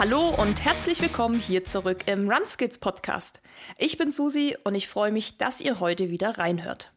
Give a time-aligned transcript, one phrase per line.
[0.00, 3.42] Hallo und herzlich willkommen hier zurück im Runskills Podcast.
[3.76, 6.90] Ich bin Susi und ich freue mich, dass ihr heute wieder reinhört.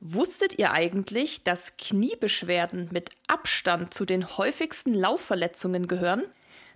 [0.00, 6.24] Wusstet ihr eigentlich, dass Kniebeschwerden mit Abstand zu den häufigsten Laufverletzungen gehören?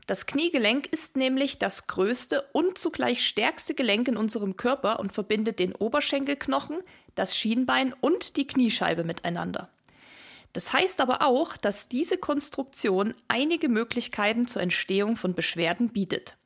[0.07, 5.59] Das Kniegelenk ist nämlich das größte und zugleich stärkste Gelenk in unserem Körper und verbindet
[5.59, 6.79] den Oberschenkelknochen,
[7.17, 9.71] das Schienbein und die Kniescheibe miteinander.
[10.55, 16.37] Das heißt aber auch, dass diese Konstruktion einige Möglichkeiten zur Entstehung von Beschwerden bietet.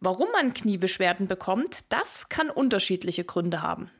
[0.00, 3.90] Warum man Kniebeschwerden bekommt, das kann unterschiedliche Gründe haben.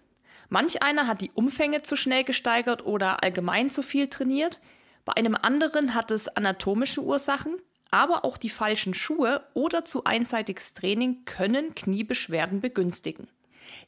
[0.48, 4.60] Manch einer hat die Umfänge zu schnell gesteigert oder allgemein zu viel trainiert,
[5.06, 7.54] bei einem anderen hat es anatomische Ursachen,
[7.92, 13.28] aber auch die falschen Schuhe oder zu einseitiges Training können Kniebeschwerden begünstigen.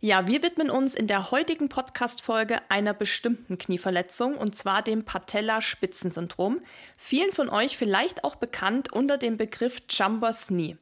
[0.01, 6.61] Ja, wir widmen uns in der heutigen Podcast-Folge einer bestimmten Knieverletzung und zwar dem Patella-Spitzensyndrom.
[6.97, 10.77] Vielen von euch vielleicht auch bekannt unter dem Begriff Jumbers Knee.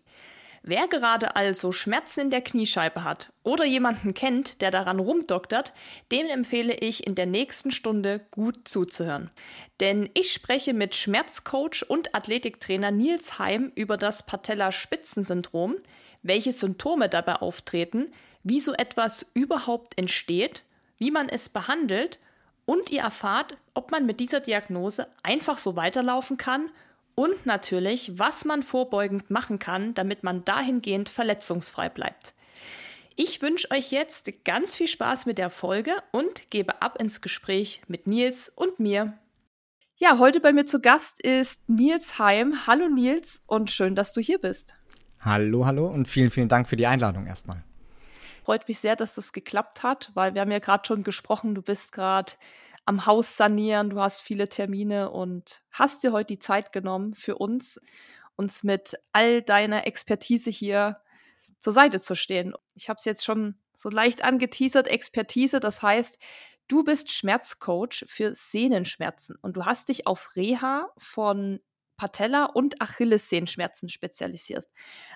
[0.68, 5.72] Wer gerade also Schmerzen in der Kniescheibe hat oder jemanden kennt, der daran rumdoktert,
[6.10, 9.30] dem empfehle ich in der nächsten Stunde gut zuzuhören.
[9.78, 15.76] Denn ich spreche mit Schmerzcoach und Athletiktrainer Nils Heim über das Patella-Spitzensyndrom,
[16.24, 18.12] welche Symptome dabei auftreten,
[18.46, 20.62] wie so etwas überhaupt entsteht,
[20.98, 22.20] wie man es behandelt
[22.64, 26.70] und ihr erfahrt, ob man mit dieser Diagnose einfach so weiterlaufen kann
[27.16, 32.34] und natürlich, was man vorbeugend machen kann, damit man dahingehend verletzungsfrei bleibt.
[33.16, 37.82] Ich wünsche euch jetzt ganz viel Spaß mit der Folge und gebe ab ins Gespräch
[37.88, 39.14] mit Nils und mir.
[39.96, 42.66] Ja, heute bei mir zu Gast ist Nils Heim.
[42.68, 44.78] Hallo Nils und schön, dass du hier bist.
[45.20, 47.64] Hallo, hallo und vielen, vielen Dank für die Einladung erstmal.
[48.46, 51.62] Freut mich sehr, dass das geklappt hat, weil wir haben ja gerade schon gesprochen, du
[51.62, 52.34] bist gerade
[52.84, 57.38] am Haus sanieren, du hast viele Termine und hast dir heute die Zeit genommen für
[57.38, 57.80] uns,
[58.36, 61.00] uns mit all deiner Expertise hier
[61.58, 62.54] zur Seite zu stehen.
[62.74, 66.16] Ich habe es jetzt schon so leicht angeteasert, Expertise, das heißt,
[66.68, 71.58] du bist Schmerzcoach für Sehnenschmerzen und du hast dich auf Reha von
[71.96, 74.66] Patella und Achillessehenschmerzen spezialisiert.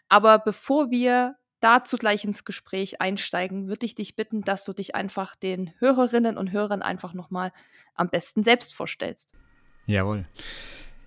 [0.09, 4.94] Aber bevor wir dazu gleich ins Gespräch einsteigen, würde ich dich bitten, dass du dich
[4.94, 7.53] einfach den Hörerinnen und Hörern einfach nochmal
[7.94, 9.34] am besten selbst vorstellst.
[9.87, 10.26] Jawohl.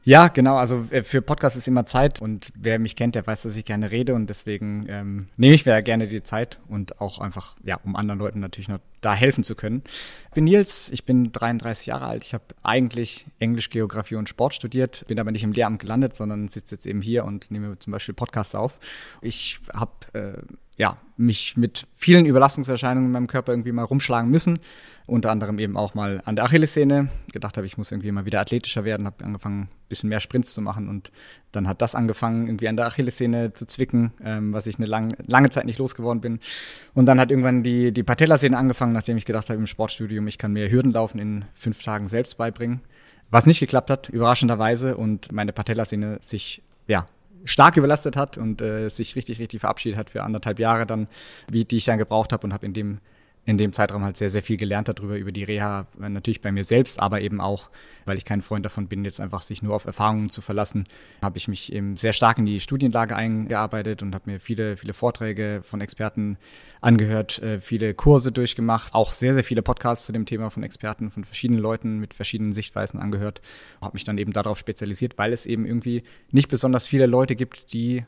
[0.05, 0.57] Ja, genau.
[0.57, 3.63] Also äh, für Podcast ist immer Zeit und wer mich kennt, der weiß, dass ich
[3.63, 7.79] gerne rede und deswegen ähm, nehme ich mir gerne die Zeit und auch einfach, ja,
[7.85, 9.81] um anderen Leuten natürlich noch da helfen zu können.
[10.27, 12.25] Ich bin Nils, ich bin 33 Jahre alt.
[12.25, 16.49] Ich habe eigentlich Englisch, Geografie und Sport studiert, bin aber nicht im Lehramt gelandet, sondern
[16.49, 18.79] sitze jetzt eben hier und nehme zum Beispiel Podcasts auf.
[19.21, 20.33] Ich habe äh,
[20.77, 24.59] ja, mich mit vielen Überlastungserscheinungen in meinem Körper irgendwie mal rumschlagen müssen.
[25.05, 27.09] Unter anderem eben auch mal an der Achillessehne.
[27.31, 30.53] Gedacht habe, ich muss irgendwie mal wieder athletischer werden, habe angefangen, ein bisschen mehr Sprints
[30.53, 31.11] zu machen und
[31.51, 35.13] dann hat das angefangen, irgendwie an der Achillessehne zu zwicken, ähm, was ich eine lang,
[35.27, 36.39] lange Zeit nicht losgeworden bin.
[36.93, 40.37] Und dann hat irgendwann die, die Patellasehne angefangen, nachdem ich gedacht habe im Sportstudium, ich
[40.37, 42.81] kann mir Hürdenlaufen in fünf Tagen selbst beibringen.
[43.29, 47.07] Was nicht geklappt hat, überraschenderweise, und meine Patellasehne sich ja,
[47.45, 51.07] stark überlastet hat und äh, sich richtig, richtig verabschiedet hat für anderthalb Jahre dann,
[51.49, 52.99] wie die ich dann gebraucht habe und habe in dem
[53.45, 56.51] in dem Zeitraum halt sehr, sehr viel gelernt darüber, über die Reha, äh, natürlich bei
[56.51, 57.69] mir selbst, aber eben auch,
[58.05, 60.85] weil ich kein Freund davon bin, jetzt einfach sich nur auf Erfahrungen zu verlassen,
[61.21, 64.93] habe ich mich eben sehr stark in die Studienlage eingearbeitet und habe mir viele, viele
[64.93, 66.37] Vorträge von Experten
[66.79, 71.11] angehört, äh, viele Kurse durchgemacht, auch sehr, sehr viele Podcasts zu dem Thema von Experten,
[71.11, 73.41] von verschiedenen Leuten mit verschiedenen Sichtweisen angehört,
[73.81, 77.73] habe mich dann eben darauf spezialisiert, weil es eben irgendwie nicht besonders viele Leute gibt,
[77.73, 78.05] die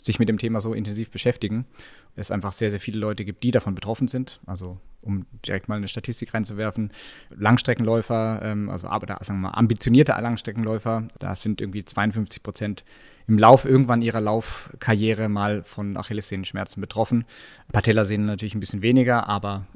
[0.00, 1.66] sich mit dem Thema so intensiv beschäftigen.
[2.14, 4.40] Es einfach sehr, sehr viele Leute gibt, die davon betroffen sind.
[4.46, 6.92] Also um direkt mal eine Statistik reinzuwerfen,
[7.30, 12.84] Langstreckenläufer, ähm, also aber da, sagen wir mal, ambitionierte Langstreckenläufer, da sind irgendwie 52 Prozent
[13.28, 17.24] im Lauf irgendwann ihrer Laufkarriere mal von Achillessehenschmerzen betroffen.
[17.70, 19.66] Patellasehnen natürlich ein bisschen weniger, aber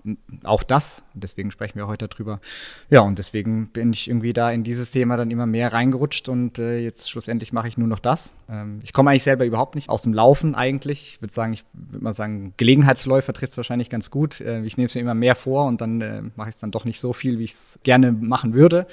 [0.42, 2.40] auch das, deswegen sprechen wir heute darüber.
[2.88, 6.58] Ja, und deswegen bin ich irgendwie da in dieses Thema dann immer mehr reingerutscht und
[6.58, 8.34] äh, jetzt schlussendlich mache ich nur noch das.
[8.48, 11.02] Ähm, ich komme eigentlich selber überhaupt nicht aus dem Laufen eigentlich.
[11.02, 14.40] Ich würde sagen, ich würde mal sagen, Gelegenheitsläufer trifft es wahrscheinlich ganz gut.
[14.40, 16.70] Äh, ich nehme es mir immer mehr vor und dann äh, mache ich es dann
[16.70, 18.86] doch nicht so viel, wie ich es gerne machen würde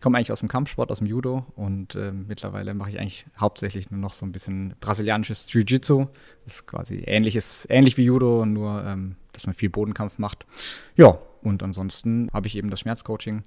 [0.00, 3.90] komme eigentlich aus dem Kampfsport, aus dem Judo und äh, mittlerweile mache ich eigentlich hauptsächlich
[3.90, 6.06] nur noch so ein bisschen brasilianisches Jiu-Jitsu.
[6.44, 10.46] Das ist quasi ähnliches, ähnlich wie Judo, nur ähm, dass man viel Bodenkampf macht.
[10.96, 13.44] Ja, und ansonsten habe ich eben das Schmerzcoaching.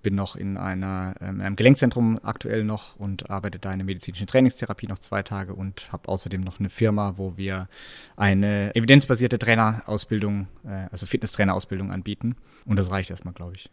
[0.00, 3.86] Bin noch in, einer, ähm, in einem Gelenkzentrum aktuell noch und arbeite da in der
[3.86, 7.68] medizinischen Trainingstherapie noch zwei Tage und habe außerdem noch eine Firma, wo wir
[8.16, 12.36] eine evidenzbasierte Trainerausbildung, äh, also Fitnesstrainerausbildung anbieten.
[12.64, 13.70] Und das reicht erstmal, glaube ich.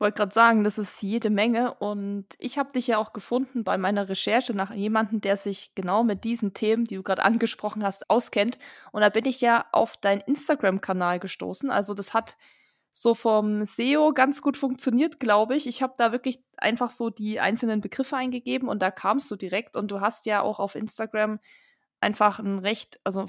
[0.00, 1.74] Wollte gerade sagen, das ist jede Menge.
[1.74, 6.04] Und ich habe dich ja auch gefunden bei meiner Recherche nach jemandem, der sich genau
[6.04, 8.58] mit diesen Themen, die du gerade angesprochen hast, auskennt.
[8.92, 11.70] Und da bin ich ja auf deinen Instagram-Kanal gestoßen.
[11.70, 12.36] Also das hat
[12.92, 15.66] so vom SEO ganz gut funktioniert, glaube ich.
[15.66, 19.76] Ich habe da wirklich einfach so die einzelnen Begriffe eingegeben und da kamst du direkt.
[19.76, 21.38] Und du hast ja auch auf Instagram
[22.00, 23.26] einfach ein recht, also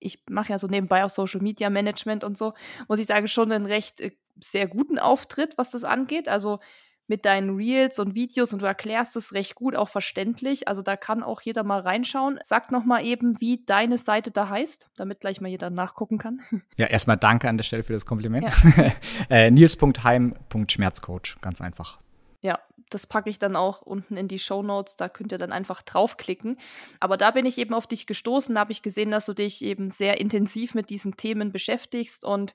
[0.00, 2.54] ich mache ja so nebenbei auch Social Media Management und so,
[2.88, 6.28] muss ich sagen, schon einen recht äh, sehr guten Auftritt, was das angeht.
[6.28, 6.60] Also
[7.06, 10.68] mit deinen Reels und Videos und du erklärst es recht gut, auch verständlich.
[10.68, 12.38] Also da kann auch jeder mal reinschauen.
[12.42, 16.40] Sag noch mal eben, wie deine Seite da heißt, damit gleich mal jeder nachgucken kann.
[16.76, 18.44] Ja, erstmal danke an der Stelle für das Kompliment.
[18.44, 18.92] Ja.
[19.30, 22.00] äh, Nils.heim.schmerzcoach, ganz einfach.
[22.40, 22.58] Ja,
[22.90, 24.96] das packe ich dann auch unten in die Show Notes.
[24.96, 26.58] Da könnt ihr dann einfach draufklicken.
[27.00, 28.54] Aber da bin ich eben auf dich gestoßen.
[28.54, 32.54] Da habe ich gesehen, dass du dich eben sehr intensiv mit diesen Themen beschäftigst und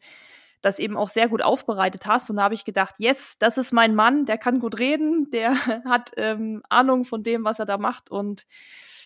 [0.61, 2.29] das eben auch sehr gut aufbereitet hast.
[2.29, 5.53] Und da habe ich gedacht, yes, das ist mein Mann, der kann gut reden, der
[5.85, 8.11] hat ähm, Ahnung von dem, was er da macht.
[8.11, 8.45] Und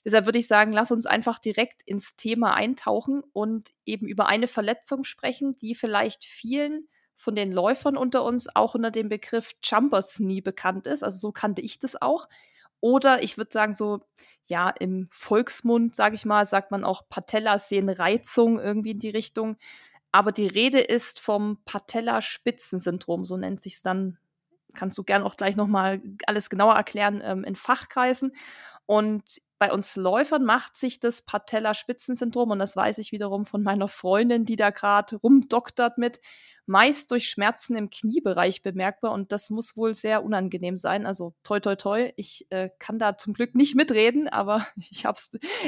[0.03, 4.47] deshalb würde ich sagen, lass uns einfach direkt ins Thema eintauchen und eben über eine
[4.47, 10.15] Verletzung sprechen, die vielleicht vielen von den Läufern unter uns auch unter dem Begriff Jumpers
[10.15, 11.03] Knee bekannt ist.
[11.03, 12.27] Also so kannte ich das auch.
[12.81, 14.01] Oder ich würde sagen, so,
[14.43, 19.55] ja, im Volksmund, sage ich mal, sagt man auch Patellasehnenreizung irgendwie in die Richtung.
[20.13, 24.19] Aber die Rede ist vom Patellaspitzensyndrom, so nennt sich es dann.
[24.75, 28.33] Kannst du gern auch gleich nochmal alles genauer erklären ähm, in Fachkreisen.
[28.85, 33.87] Und bei uns Läufern macht sich das Patellaspitzensyndrom, und das weiß ich wiederum von meiner
[33.87, 36.19] Freundin, die da gerade rumdoktert mit,
[36.65, 41.05] meist durch Schmerzen im Kniebereich bemerkbar und das muss wohl sehr unangenehm sein.
[41.05, 45.19] Also toi toi toi, ich äh, kann da zum Glück nicht mitreden, aber ich habe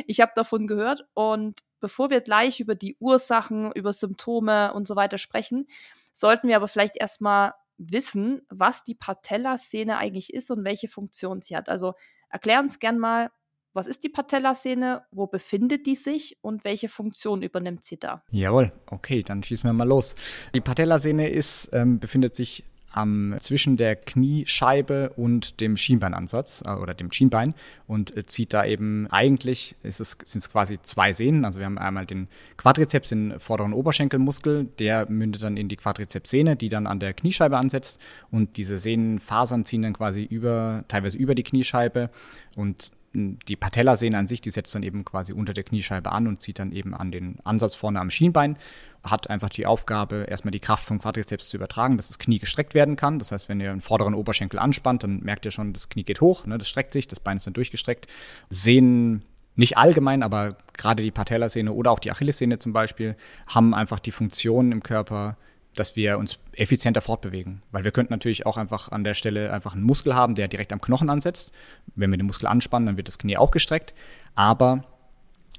[0.07, 1.05] ich hab davon gehört.
[1.13, 5.67] Und bevor wir gleich über die Ursachen, über Symptome und so weiter sprechen,
[6.13, 11.55] sollten wir aber vielleicht erstmal wissen, was die Patellasehne eigentlich ist und welche Funktion sie
[11.55, 11.69] hat.
[11.69, 11.93] Also
[12.29, 13.31] erklär uns gern mal,
[13.73, 15.03] was ist die Patellasehne?
[15.11, 18.23] Wo befindet die sich und welche Funktion übernimmt sie da?
[18.31, 20.15] Jawohl, okay, dann schießen wir mal los.
[20.55, 21.29] Die Patellasehne
[21.73, 22.63] ähm, befindet sich
[22.95, 27.53] am, zwischen der Kniescheibe und dem Schienbeinansatz äh, oder dem Schienbein
[27.87, 31.45] und äh, zieht da eben eigentlich, ist es, sind es quasi zwei Sehnen.
[31.45, 32.27] Also wir haben einmal den
[32.57, 37.57] Quadrizeps, den vorderen Oberschenkelmuskel, der mündet dann in die Quadrizepssehne, die dann an der Kniescheibe
[37.57, 37.99] ansetzt
[38.31, 42.09] und diese Sehnenfasern ziehen dann quasi über, teilweise über die Kniescheibe
[42.55, 46.41] und die Patellasehne an sich, die setzt dann eben quasi unter der Kniescheibe an und
[46.41, 48.57] zieht dann eben an den Ansatz vorne am Schienbein.
[49.03, 52.73] Hat einfach die Aufgabe, erstmal die Kraft vom Quadrizeps zu übertragen, dass das Knie gestreckt
[52.73, 53.19] werden kann.
[53.19, 56.21] Das heißt, wenn ihr den vorderen Oberschenkel anspannt, dann merkt ihr schon, das Knie geht
[56.21, 58.07] hoch, ne, das streckt sich, das Bein ist dann durchgestreckt.
[58.49, 59.23] Sehnen
[59.55, 63.15] nicht allgemein, aber gerade die Patellasehne oder auch die Achillessehne zum Beispiel
[63.47, 65.37] haben einfach die Funktion im Körper,
[65.75, 67.61] dass wir uns effizienter fortbewegen.
[67.71, 70.73] Weil wir könnten natürlich auch einfach an der Stelle einfach einen Muskel haben, der direkt
[70.73, 71.53] am Knochen ansetzt.
[71.95, 73.93] Wenn wir den Muskel anspannen, dann wird das Knie auch gestreckt.
[74.33, 74.83] Aber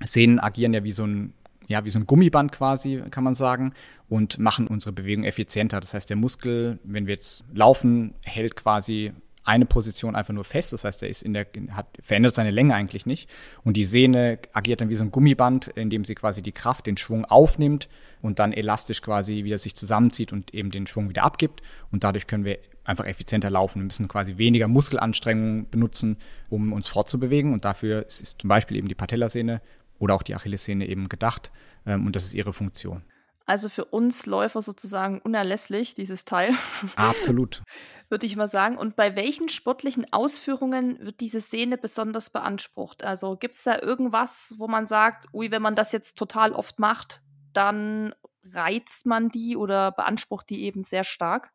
[0.04, 1.32] Sehnen agieren ja wie so ein
[1.68, 3.72] ja, wie so ein Gummiband quasi, kann man sagen,
[4.08, 5.80] und machen unsere Bewegung effizienter.
[5.80, 9.12] Das heißt, der Muskel, wenn wir jetzt laufen, hält quasi
[9.46, 10.72] eine Position einfach nur fest.
[10.72, 13.30] Das heißt, er ist in der, hat, verändert seine Länge eigentlich nicht.
[13.64, 16.96] Und die Sehne agiert dann wie so ein Gummiband, indem sie quasi die Kraft, den
[16.96, 17.88] Schwung aufnimmt
[18.22, 21.62] und dann elastisch quasi wieder sich zusammenzieht und eben den Schwung wieder abgibt.
[21.90, 23.80] Und dadurch können wir einfach effizienter laufen.
[23.80, 27.52] Wir müssen quasi weniger Muskelanstrengungen benutzen, um uns fortzubewegen.
[27.52, 29.60] Und dafür ist zum Beispiel eben die Patellasehne
[29.98, 31.52] oder auch die Achillessehne eben gedacht.
[31.86, 33.02] Ähm, und das ist ihre Funktion.
[33.46, 36.52] Also für uns Läufer sozusagen unerlässlich, dieses Teil.
[36.96, 37.62] Absolut.
[38.08, 38.76] Würde ich mal sagen.
[38.76, 43.04] Und bei welchen sportlichen Ausführungen wird diese Sehne besonders beansprucht?
[43.04, 46.78] Also gibt es da irgendwas, wo man sagt, ui, wenn man das jetzt total oft
[46.78, 47.22] macht,
[47.52, 51.52] dann reizt man die oder beansprucht die eben sehr stark?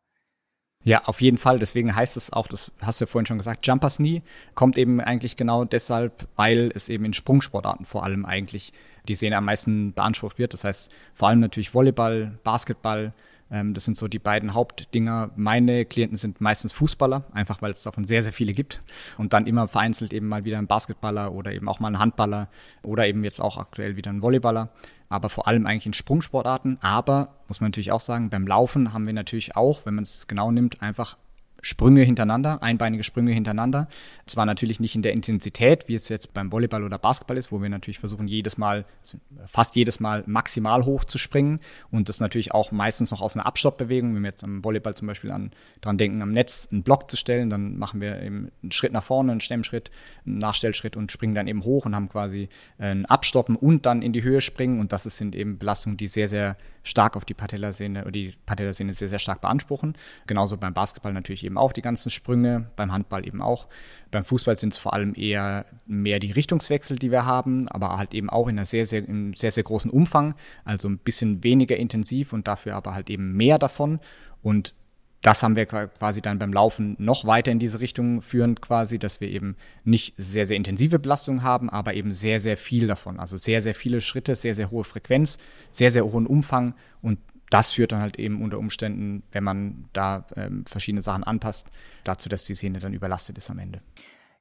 [0.84, 1.58] Ja, auf jeden Fall.
[1.58, 4.22] Deswegen heißt es auch, das hast du ja vorhin schon gesagt, Jumpers Knee
[4.54, 8.72] kommt eben eigentlich genau deshalb, weil es eben in Sprungsportarten vor allem eigentlich
[9.08, 10.52] die Sehne am meisten beansprucht wird.
[10.52, 13.12] Das heißt vor allem natürlich Volleyball, Basketball,
[13.52, 15.30] ähm, das sind so die beiden Hauptdinger.
[15.36, 18.80] Meine Klienten sind meistens Fußballer, einfach weil es davon sehr, sehr viele gibt.
[19.18, 22.48] Und dann immer vereinzelt eben mal wieder ein Basketballer oder eben auch mal ein Handballer
[22.82, 24.70] oder eben jetzt auch aktuell wieder ein Volleyballer.
[25.12, 26.78] Aber vor allem eigentlich in Sprungsportarten.
[26.80, 30.26] Aber muss man natürlich auch sagen, beim Laufen haben wir natürlich auch, wenn man es
[30.26, 31.18] genau nimmt, einfach
[31.64, 33.86] Sprünge hintereinander, einbeinige Sprünge hintereinander.
[34.26, 37.62] Zwar natürlich nicht in der Intensität, wie es jetzt beim Volleyball oder Basketball ist, wo
[37.62, 41.60] wir natürlich versuchen, jedes Mal, also fast jedes Mal maximal hoch zu springen
[41.92, 44.14] und das natürlich auch meistens noch aus einer Abstoppbewegung.
[44.14, 47.16] Wenn wir jetzt am Volleyball zum Beispiel an, dran denken, am Netz einen Block zu
[47.16, 49.92] stellen, dann machen wir eben einen Schritt nach vorne, einen Stemmschritt,
[50.26, 54.12] einen Nachstellschritt und springen dann eben hoch und haben quasi ein Abstoppen und dann in
[54.12, 58.02] die Höhe springen und das sind eben Belastungen, die sehr, sehr stark auf die Patellasehne
[58.02, 59.94] oder die Patellasehne sehr, sehr stark beanspruchen.
[60.26, 63.68] Genauso beim Basketball natürlich eben auch die ganzen Sprünge, beim Handball eben auch.
[64.10, 68.14] Beim Fußball sind es vor allem eher mehr die Richtungswechsel, die wir haben, aber halt
[68.14, 70.34] eben auch in einer sehr, sehr, im sehr, sehr großen Umfang,
[70.64, 74.00] also ein bisschen weniger intensiv und dafür aber halt eben mehr davon.
[74.42, 74.74] Und
[75.22, 79.20] das haben wir quasi dann beim Laufen noch weiter in diese Richtung führend quasi, dass
[79.20, 83.20] wir eben nicht sehr, sehr intensive Belastungen haben, aber eben sehr, sehr viel davon.
[83.20, 85.38] Also sehr, sehr viele Schritte, sehr, sehr hohe Frequenz,
[85.70, 90.26] sehr, sehr hohen Umfang und das führt dann halt eben unter Umständen, wenn man da
[90.36, 91.68] ähm, verschiedene Sachen anpasst,
[92.02, 93.82] dazu, dass die Sehne dann überlastet ist am Ende.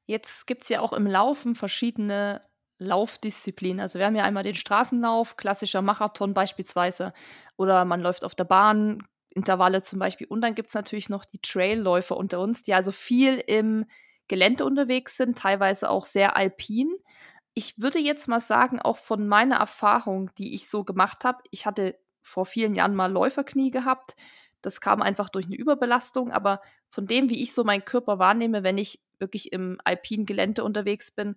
[0.05, 2.41] Jetzt gibt es ja auch im Laufen verschiedene
[2.79, 3.81] Laufdisziplinen.
[3.81, 7.13] Also wir haben ja einmal den Straßenlauf, klassischer Marathon beispielsweise,
[7.57, 10.27] oder man läuft auf der Bahn, Intervalle zum Beispiel.
[10.27, 13.85] Und dann gibt es natürlich noch die Trailläufer unter uns, die also viel im
[14.27, 16.95] Gelände unterwegs sind, teilweise auch sehr alpin.
[17.53, 21.65] Ich würde jetzt mal sagen, auch von meiner Erfahrung, die ich so gemacht habe, ich
[21.65, 24.15] hatte vor vielen Jahren mal Läuferknie gehabt.
[24.61, 28.63] Das kam einfach durch eine Überbelastung, aber von dem, wie ich so meinen Körper wahrnehme,
[28.63, 31.35] wenn ich wirklich im alpinen Gelände unterwegs bin,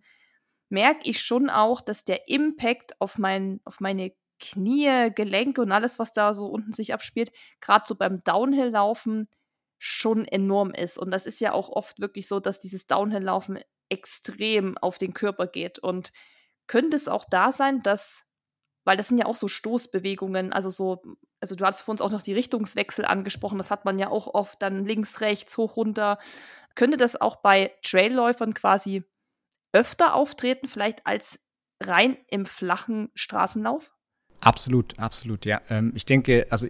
[0.68, 5.99] merke ich schon auch, dass der Impact auf, mein, auf meine Knie, Gelenke und alles,
[5.99, 9.29] was da so unten sich abspielt, gerade so beim Downhill-Laufen
[9.79, 10.99] schon enorm ist.
[10.99, 15.47] Und das ist ja auch oft wirklich so, dass dieses Downhill-Laufen extrem auf den Körper
[15.47, 15.79] geht.
[15.79, 16.12] Und
[16.67, 18.25] könnte es auch da sein, dass,
[18.85, 21.03] weil das sind ja auch so Stoßbewegungen, also so,
[21.41, 24.33] also du hast vor uns auch noch die Richtungswechsel angesprochen, das hat man ja auch
[24.33, 26.19] oft dann links, rechts, hoch, runter.
[26.75, 29.05] Könnte das auch bei Trailläufern quasi
[29.73, 31.41] öfter auftreten, vielleicht als
[31.83, 33.93] rein im flachen Straßenlauf?
[34.44, 35.60] Absolut, absolut, ja.
[35.70, 36.68] Ähm, ich denke, also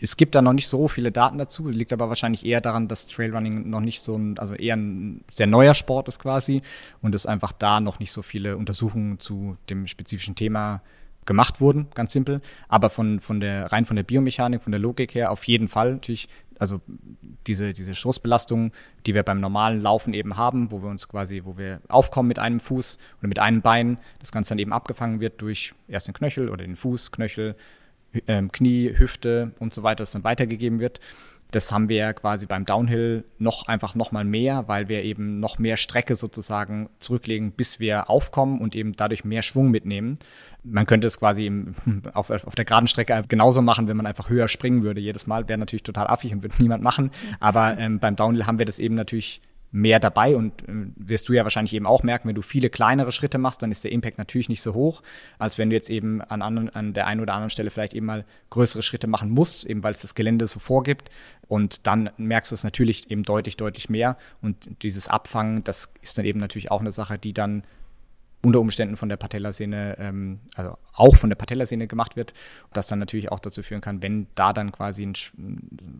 [0.00, 3.06] es gibt da noch nicht so viele Daten dazu, liegt aber wahrscheinlich eher daran, dass
[3.06, 6.62] Trailrunning noch nicht so ein, also eher ein sehr neuer Sport ist quasi
[7.02, 10.82] und es einfach da noch nicht so viele Untersuchungen zu dem spezifischen Thema
[11.24, 12.40] gemacht wurden, ganz simpel.
[12.68, 15.92] Aber von, von der, rein von der Biomechanik, von der Logik her auf jeden Fall
[15.94, 16.80] natürlich also
[17.48, 18.70] diese, diese Stoßbelastung,
[19.04, 22.38] die wir beim normalen Laufen eben haben, wo wir uns quasi, wo wir aufkommen mit
[22.38, 26.14] einem Fuß oder mit einem Bein, das Ganze dann eben abgefangen wird durch erst den
[26.14, 27.56] Knöchel oder den Fuß, Knöchel,
[28.28, 31.00] ähm, Knie, Hüfte und so weiter, das dann weitergegeben wird.
[31.52, 35.38] Das haben wir ja quasi beim Downhill noch einfach noch mal mehr, weil wir eben
[35.38, 40.18] noch mehr Strecke sozusagen zurücklegen, bis wir aufkommen und eben dadurch mehr Schwung mitnehmen.
[40.64, 41.52] Man könnte es quasi
[42.14, 45.48] auf, auf der geraden Strecke genauso machen, wenn man einfach höher springen würde jedes Mal.
[45.48, 47.10] Wäre natürlich total affig und würde niemand machen.
[47.38, 51.32] Aber ähm, beim Downhill haben wir das eben natürlich mehr dabei und äh, wirst du
[51.32, 54.18] ja wahrscheinlich eben auch merken, wenn du viele kleinere Schritte machst, dann ist der Impact
[54.18, 55.02] natürlich nicht so hoch,
[55.38, 58.06] als wenn du jetzt eben an, anderen, an der einen oder anderen Stelle vielleicht eben
[58.06, 61.10] mal größere Schritte machen musst, eben weil es das Gelände so vorgibt.
[61.48, 64.18] Und dann merkst du es natürlich eben deutlich, deutlich mehr.
[64.42, 67.64] Und dieses Abfangen, das ist dann eben natürlich auch eine Sache, die dann
[68.44, 72.34] unter Umständen von der Patellasehne, ähm, also auch von der Patellasehne gemacht wird,
[72.72, 75.14] das dann natürlich auch dazu führen kann, wenn da dann quasi ein,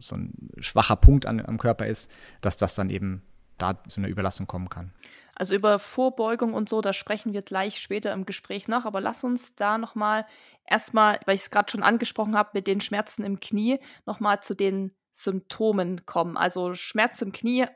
[0.00, 2.10] so ein schwacher Punkt an, am Körper ist,
[2.40, 3.22] dass das dann eben
[3.58, 4.92] da zu einer Überlastung kommen kann.
[5.34, 9.24] Also über Vorbeugung und so, da sprechen wir gleich später im Gespräch noch, aber lass
[9.24, 10.26] uns da nochmal
[10.66, 14.54] erstmal, weil ich es gerade schon angesprochen habe, mit den Schmerzen im Knie, nochmal zu
[14.54, 16.36] den Symptomen kommen.
[16.36, 17.66] Also Schmerz im Knie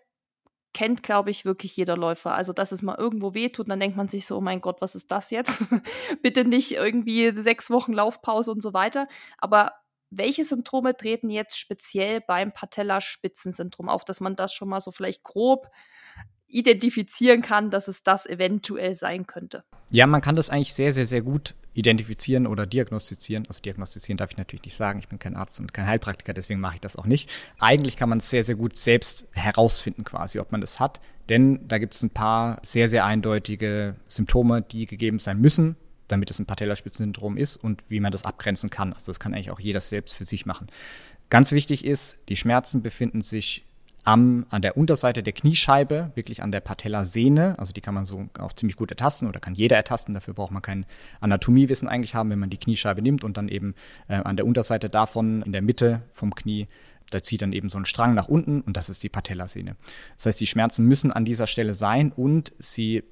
[0.75, 2.35] kennt, glaube ich, wirklich jeder Läufer.
[2.35, 4.95] Also, dass es mal irgendwo wehtut, dann denkt man sich so, oh mein Gott, was
[4.95, 5.65] ist das jetzt?
[6.23, 9.09] Bitte nicht irgendwie sechs Wochen Laufpause und so weiter.
[9.39, 9.73] Aber
[10.11, 15.23] welche Symptome treten jetzt speziell beim Patellaspitzensyndrom auf, dass man das schon mal so vielleicht
[15.23, 15.69] grob
[16.49, 19.65] identifizieren kann, dass es das eventuell sein könnte?
[19.91, 23.45] Ja, man kann das eigentlich sehr, sehr, sehr gut identifizieren oder diagnostizieren.
[23.49, 24.99] Also diagnostizieren darf ich natürlich nicht sagen.
[24.99, 27.31] Ich bin kein Arzt und kein Heilpraktiker, deswegen mache ich das auch nicht.
[27.59, 31.01] Eigentlich kann man es sehr, sehr gut selbst herausfinden quasi, ob man das hat.
[31.29, 35.77] Denn da gibt es ein paar sehr, sehr eindeutige Symptome, die gegeben sein müssen,
[36.09, 38.93] damit es ein Patellaspitzensyndrom ist und wie man das abgrenzen kann.
[38.93, 40.69] Also das kann eigentlich auch jeder selbst für sich machen.
[41.31, 43.65] Ganz wichtig ist, die Schmerzen befinden sich
[44.05, 47.59] am, an der Unterseite der Kniescheibe, wirklich an der Patellasehne.
[47.59, 50.15] Also die kann man so auch ziemlich gut ertasten oder kann jeder ertasten.
[50.15, 50.87] Dafür braucht man kein
[51.21, 53.75] Anatomiewissen eigentlich haben, wenn man die Kniescheibe nimmt und dann eben
[54.07, 56.69] äh, an der Unterseite davon in der Mitte vom Knie
[57.11, 59.77] da zieht dann eben so ein Strang nach unten und das ist die Patellasehne.
[60.17, 63.05] Das heißt, die Schmerzen müssen an dieser Stelle sein und sie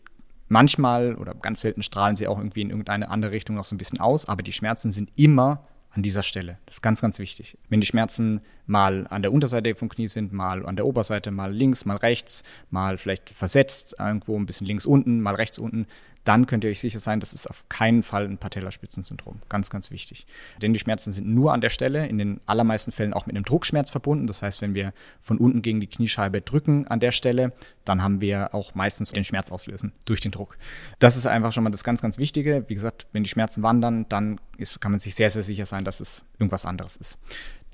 [0.49, 3.79] Manchmal oder ganz selten strahlen sie auch irgendwie in irgendeine andere Richtung noch so ein
[3.79, 6.59] bisschen aus, aber die Schmerzen sind immer an dieser Stelle.
[6.67, 7.57] Das ist ganz, ganz wichtig.
[7.69, 11.53] Wenn die Schmerzen mal an der Unterseite vom Knie sind, mal an der Oberseite, mal
[11.53, 15.87] links, mal rechts, mal vielleicht versetzt, irgendwo ein bisschen links unten, mal rechts unten,
[16.25, 19.41] dann könnt ihr euch sicher sein, das ist auf keinen Fall ein Patellaspitzensyndrom.
[19.51, 20.27] Ganz, ganz wichtig.
[20.61, 23.45] Denn die Schmerzen sind nur an der Stelle, in den allermeisten Fällen auch mit einem
[23.45, 24.27] Druckschmerz verbunden.
[24.27, 27.53] Das heißt, wenn wir von unten gegen die Kniescheibe drücken an der Stelle,
[27.85, 30.57] dann haben wir auch meistens den Schmerz auslösen durch den Druck.
[30.99, 32.65] Das ist einfach schon mal das ganz, ganz Wichtige.
[32.69, 35.85] Wie gesagt, wenn die Schmerzen wandern, dann ist, kann man sich sehr, sehr sicher sein,
[35.85, 37.19] dass es irgendwas anderes ist.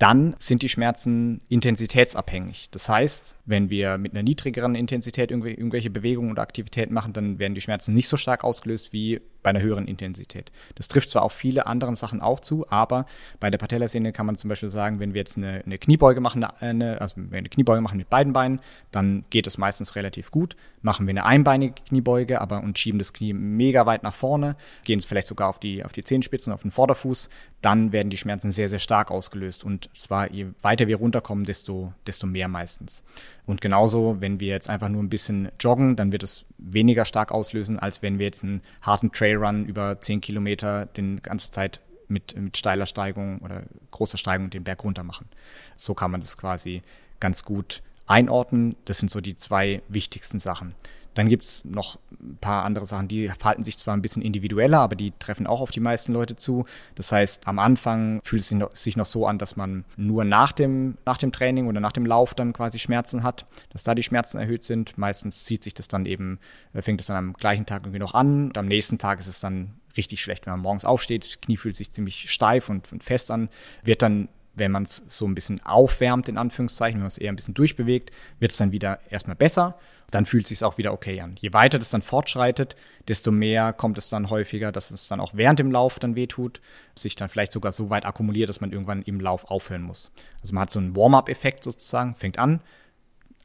[0.01, 2.69] Dann sind die Schmerzen intensitätsabhängig.
[2.71, 7.53] Das heißt, wenn wir mit einer niedrigeren Intensität irgendwelche Bewegungen oder Aktivitäten machen, dann werden
[7.53, 10.51] die Schmerzen nicht so stark ausgelöst wie bei einer höheren Intensität.
[10.75, 13.05] Das trifft zwar auf viele andere Sachen auch zu, aber
[13.39, 16.43] bei der Patellasehne kann man zum Beispiel sagen, wenn wir jetzt eine, eine Kniebeuge machen,
[16.43, 18.59] eine, also wenn wir eine Kniebeuge machen mit beiden Beinen,
[18.91, 20.55] dann geht es meistens relativ gut.
[20.81, 24.99] Machen wir eine einbeinige Kniebeuge, aber und schieben das Knie mega weit nach vorne, gehen
[24.99, 27.29] es vielleicht sogar auf die, auf die Zehenspitzen, auf den Vorderfuß,
[27.61, 29.63] dann werden die Schmerzen sehr, sehr stark ausgelöst.
[29.63, 33.03] Und zwar je weiter wir runterkommen, desto, desto mehr meistens.
[33.45, 37.31] Und genauso, wenn wir jetzt einfach nur ein bisschen joggen, dann wird es weniger stark
[37.31, 42.35] auslösen, als wenn wir jetzt einen harten Trailrun über 10 Kilometer den ganze Zeit mit,
[42.35, 45.27] mit steiler Steigung oder großer Steigung den Berg runter machen.
[45.75, 46.81] So kann man das quasi
[47.19, 48.75] ganz gut einordnen.
[48.85, 50.75] Das sind so die zwei wichtigsten Sachen.
[51.13, 54.79] Dann gibt es noch ein paar andere Sachen, die verhalten sich zwar ein bisschen individueller,
[54.79, 56.65] aber die treffen auch auf die meisten Leute zu.
[56.95, 60.97] Das heißt, am Anfang fühlt es sich noch, so an, dass man nur nach dem,
[61.05, 64.37] nach dem Training oder nach dem Lauf dann quasi Schmerzen hat, dass da die Schmerzen
[64.37, 64.97] erhöht sind.
[64.97, 66.39] Meistens zieht sich das dann eben,
[66.73, 68.47] äh, fängt es dann am gleichen Tag irgendwie noch an.
[68.47, 71.41] Und am nächsten Tag ist es dann richtig schlecht, wenn man morgens aufsteht.
[71.41, 73.49] Knie fühlt sich ziemlich steif und, und fest an,
[73.83, 74.29] wird dann
[74.61, 77.55] wenn man es so ein bisschen aufwärmt, in Anführungszeichen, wenn man es eher ein bisschen
[77.55, 79.77] durchbewegt, wird es dann wieder erstmal besser.
[80.11, 81.35] Dann fühlt es sich auch wieder okay an.
[81.39, 82.75] Je weiter das dann fortschreitet,
[83.07, 86.61] desto mehr kommt es dann häufiger, dass es dann auch während dem Lauf dann wehtut,
[86.95, 90.11] sich dann vielleicht sogar so weit akkumuliert, dass man irgendwann im Lauf aufhören muss.
[90.41, 92.61] Also man hat so einen Warm-up-Effekt sozusagen, fängt an.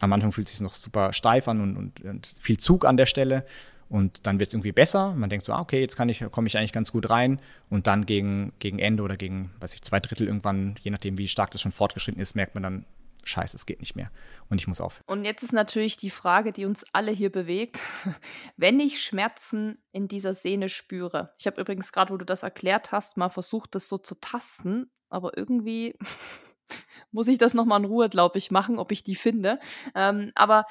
[0.00, 2.99] Am Anfang fühlt es sich noch super steif an und, und, und viel Zug an
[2.99, 3.46] der Stelle.
[3.88, 5.14] Und dann wird es irgendwie besser.
[5.14, 7.40] Man denkt so, ah, okay, jetzt kann ich, komme ich eigentlich ganz gut rein.
[7.71, 11.28] Und dann gegen, gegen Ende oder gegen, weiß ich, zwei Drittel irgendwann, je nachdem, wie
[11.28, 12.85] stark das schon fortgeschritten ist, merkt man dann,
[13.28, 14.11] scheiße, es geht nicht mehr.
[14.49, 15.05] Und ich muss aufhören.
[15.07, 17.81] Und jetzt ist natürlich die Frage, die uns alle hier bewegt.
[18.57, 22.93] Wenn ich Schmerzen in dieser Sehne spüre, ich habe übrigens gerade, wo du das erklärt
[22.93, 25.97] hast, mal versucht, das so zu tasten, aber irgendwie
[27.10, 29.58] muss ich das nochmal in Ruhe, glaube ich, machen, ob ich die finde.
[29.95, 30.65] Ähm, aber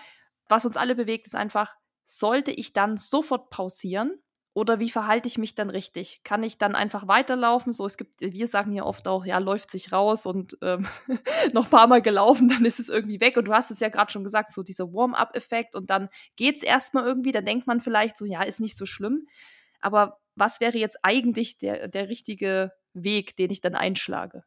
[0.48, 4.20] was uns alle bewegt, ist einfach, sollte ich dann sofort pausieren?
[4.58, 6.22] Oder wie verhalte ich mich dann richtig?
[6.24, 7.74] Kann ich dann einfach weiterlaufen?
[7.74, 10.88] So, es gibt, wir sagen hier oft auch, ja, läuft sich raus und ähm,
[11.54, 13.36] noch ein paar Mal gelaufen, dann ist es irgendwie weg.
[13.36, 16.64] Und du hast es ja gerade schon gesagt, so dieser Warm-up-Effekt und dann geht es
[16.64, 19.28] erstmal irgendwie, dann denkt man vielleicht so, ja, ist nicht so schlimm.
[19.82, 24.46] Aber was wäre jetzt eigentlich der, der richtige Weg, den ich dann einschlage?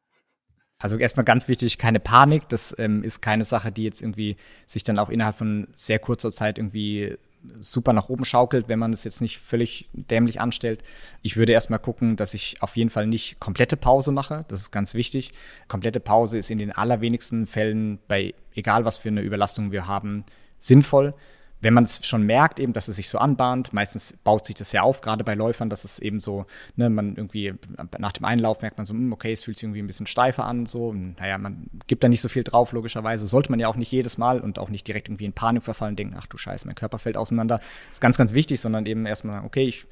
[0.79, 2.49] Also erstmal ganz wichtig, keine Panik.
[2.49, 6.33] Das ähm, ist keine Sache, die jetzt irgendwie sich dann auch innerhalb von sehr kurzer
[6.33, 7.19] Zeit irgendwie
[7.61, 10.83] super nach oben schaukelt, wenn man es jetzt nicht völlig dämlich anstellt.
[11.23, 14.45] Ich würde erstmal gucken, dass ich auf jeden Fall nicht komplette Pause mache.
[14.49, 15.33] Das ist ganz wichtig.
[15.69, 20.25] Komplette Pause ist in den allerwenigsten Fällen bei egal was für eine Überlastung wir haben
[20.59, 21.15] sinnvoll
[21.61, 24.73] wenn man es schon merkt, eben, dass es sich so anbahnt, meistens baut sich das
[24.73, 27.55] ja auf, gerade bei Läufern, dass es eben so, ne, man irgendwie
[27.99, 30.45] nach dem Einlauf merkt man so, hm, okay, es fühlt sich irgendwie ein bisschen steifer
[30.45, 33.27] an, so, und, naja, man gibt da nicht so viel drauf, logischerweise.
[33.27, 35.97] Sollte man ja auch nicht jedes Mal und auch nicht direkt irgendwie in Panik verfallen,
[35.97, 37.61] denken, ach du Scheiße, mein Körper fällt auseinander.
[37.91, 39.87] Ist ganz, ganz wichtig, sondern eben erstmal sagen, okay, ich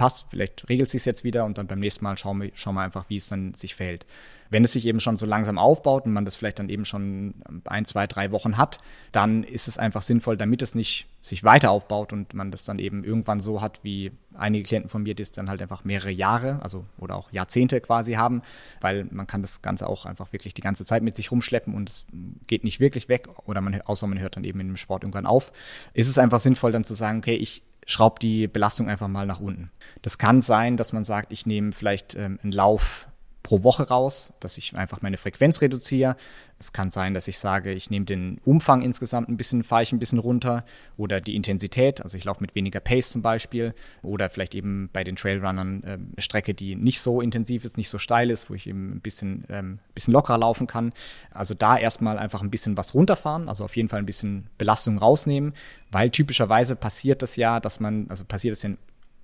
[0.00, 2.74] passt, vielleicht regelt es sich jetzt wieder und dann beim nächsten Mal schauen wir, schauen
[2.74, 4.06] wir einfach, wie es dann sich verhält.
[4.48, 7.34] Wenn es sich eben schon so langsam aufbaut und man das vielleicht dann eben schon
[7.66, 8.80] ein, zwei, drei Wochen hat,
[9.12, 12.78] dann ist es einfach sinnvoll, damit es nicht sich weiter aufbaut und man das dann
[12.78, 16.10] eben irgendwann so hat, wie einige Klienten von mir, die es dann halt einfach mehrere
[16.10, 18.40] Jahre, also oder auch Jahrzehnte quasi haben,
[18.80, 21.90] weil man kann das Ganze auch einfach wirklich die ganze Zeit mit sich rumschleppen und
[21.90, 22.06] es
[22.46, 25.26] geht nicht wirklich weg oder man, außer man hört dann eben in dem Sport irgendwann
[25.26, 25.52] auf,
[25.92, 29.40] ist es einfach sinnvoll dann zu sagen, okay, ich schraube die Belastung einfach mal nach
[29.40, 29.70] unten.
[30.02, 33.08] Das kann sein, dass man sagt, ich nehme vielleicht ähm, einen Lauf
[33.42, 36.16] pro Woche raus, dass ich einfach meine Frequenz reduziere.
[36.58, 39.92] Es kann sein, dass ich sage, ich nehme den Umfang insgesamt ein bisschen, fahre ich
[39.92, 40.64] ein bisschen runter
[40.98, 45.04] oder die Intensität, also ich laufe mit weniger Pace zum Beispiel oder vielleicht eben bei
[45.04, 48.54] den Trailrunnern äh, eine Strecke, die nicht so intensiv ist, nicht so steil ist, wo
[48.54, 50.92] ich eben ein bisschen, ähm, bisschen lockerer laufen kann.
[51.30, 54.98] Also da erstmal einfach ein bisschen was runterfahren, also auf jeden Fall ein bisschen Belastung
[54.98, 55.54] rausnehmen,
[55.90, 58.70] weil typischerweise passiert das ja, dass man, also passiert es ja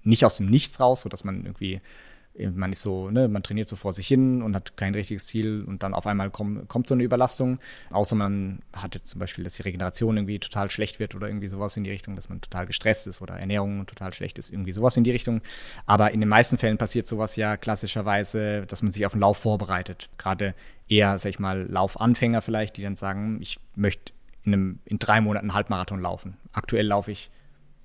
[0.05, 1.83] nicht aus dem Nichts raus, so dass man irgendwie
[2.55, 5.65] man ist so, ne, man trainiert so vor sich hin und hat kein richtiges Ziel
[5.67, 7.59] und dann auf einmal komm, kommt so eine Überlastung.
[7.91, 11.49] Außer man hat jetzt zum Beispiel, dass die Regeneration irgendwie total schlecht wird oder irgendwie
[11.49, 14.73] sowas in die Richtung, dass man total gestresst ist oder Ernährung total schlecht ist, irgendwie
[14.73, 15.41] sowas in die Richtung.
[15.87, 19.39] Aber in den meisten Fällen passiert sowas ja klassischerweise, dass man sich auf den Lauf
[19.39, 20.11] vorbereitet.
[20.19, 20.55] Gerade
[20.89, 24.13] eher, sag ich mal, Laufanfänger vielleicht, die dann sagen, ich möchte
[24.45, 26.37] in, einem, in drei Monaten Halbmarathon laufen.
[26.53, 27.31] Aktuell laufe ich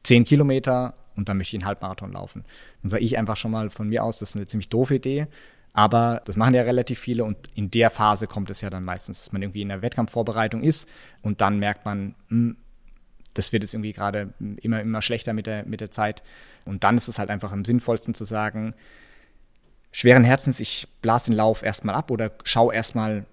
[0.04, 2.44] zehn Kilometer und dann möchte ich einen Halbmarathon laufen.
[2.82, 5.28] Dann sage ich einfach schon mal von mir aus, das ist eine ziemlich doofe Idee.
[5.74, 9.20] Aber das machen ja relativ viele und in der Phase kommt es ja dann meistens,
[9.20, 10.90] dass man irgendwie in der Wettkampfvorbereitung ist
[11.22, 12.58] und dann merkt man, mh, hm,
[13.34, 16.22] das wird jetzt irgendwie gerade immer, immer schlechter mit der, mit der Zeit.
[16.66, 18.74] Und dann ist es halt einfach am sinnvollsten zu sagen,
[19.92, 23.26] schweren Herzens, ich blase den Lauf erstmal ab oder schaue erstmal,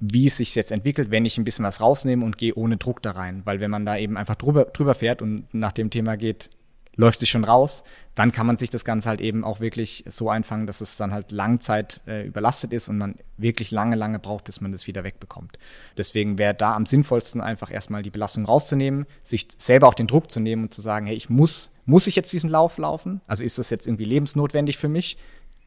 [0.00, 3.02] wie es sich jetzt entwickelt, wenn ich ein bisschen was rausnehme und gehe ohne Druck
[3.02, 3.42] da rein.
[3.44, 6.50] Weil wenn man da eben einfach drüber, drüber fährt und nach dem Thema geht,
[6.94, 10.28] läuft sich schon raus, dann kann man sich das Ganze halt eben auch wirklich so
[10.28, 14.44] einfangen, dass es dann halt Langzeit äh, überlastet ist und man wirklich lange, lange braucht,
[14.44, 15.58] bis man das wieder wegbekommt.
[15.96, 20.30] Deswegen wäre da am sinnvollsten einfach erstmal die Belastung rauszunehmen, sich selber auch den Druck
[20.30, 23.22] zu nehmen und zu sagen, hey, ich muss, muss ich jetzt diesen Lauf laufen?
[23.26, 25.16] Also ist das jetzt irgendwie lebensnotwendig für mich?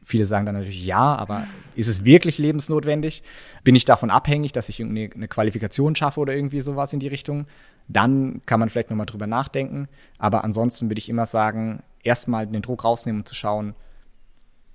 [0.04, 3.24] Viele sagen dann natürlich ja, aber ist es wirklich lebensnotwendig?
[3.64, 7.46] Bin ich davon abhängig, dass ich eine Qualifikation schaffe oder irgendwie sowas in die Richtung?
[7.88, 9.88] Dann kann man vielleicht nochmal drüber nachdenken.
[10.18, 13.74] Aber ansonsten würde ich immer sagen, erstmal den Druck rausnehmen und zu schauen,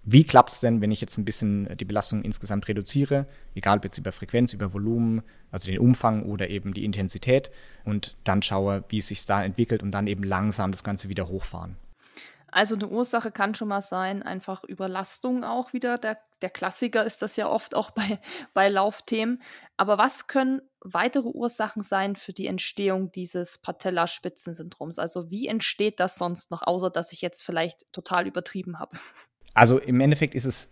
[0.03, 3.83] wie klappt es denn, wenn ich jetzt ein bisschen die Belastung insgesamt reduziere, egal ob
[3.83, 5.21] jetzt über Frequenz, über Volumen,
[5.51, 7.51] also den Umfang oder eben die Intensität
[7.85, 11.27] und dann schaue, wie es sich da entwickelt und dann eben langsam das Ganze wieder
[11.27, 11.77] hochfahren.
[12.51, 15.97] Also eine Ursache kann schon mal sein, einfach Überlastung auch wieder.
[15.97, 18.19] Der, der Klassiker ist das ja oft auch bei,
[18.53, 19.41] bei Laufthemen.
[19.77, 24.99] Aber was können weitere Ursachen sein für die Entstehung dieses Patellaspitzensyndroms?
[24.99, 28.97] Also wie entsteht das sonst noch, außer dass ich jetzt vielleicht total übertrieben habe?
[29.53, 30.71] Also im Endeffekt ist es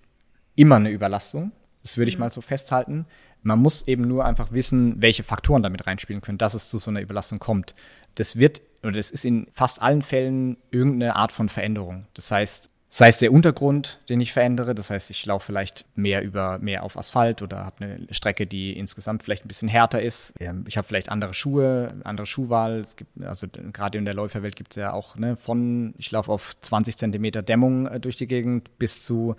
[0.56, 1.52] immer eine Überlastung.
[1.82, 2.22] Das würde ich mhm.
[2.22, 3.08] mal so festhalten.
[3.41, 6.89] Man muss eben nur einfach wissen, welche Faktoren damit reinspielen können, dass es zu so
[6.89, 7.76] einer Überlastung kommt.
[8.15, 12.08] Das wird oder das ist in fast allen Fällen irgendeine Art von Veränderung.
[12.13, 16.23] Das heißt, sei es der Untergrund, den ich verändere, das heißt, ich laufe vielleicht mehr
[16.23, 20.34] über mehr auf Asphalt oder habe eine Strecke, die insgesamt vielleicht ein bisschen härter ist.
[20.39, 22.80] Ähm, ich habe vielleicht andere Schuhe, andere Schuhwahl.
[22.80, 26.32] Es gibt also gerade in der Läuferwelt gibt es ja auch ne, von ich laufe
[26.32, 29.36] auf 20 Zentimeter Dämmung äh, durch die Gegend bis zu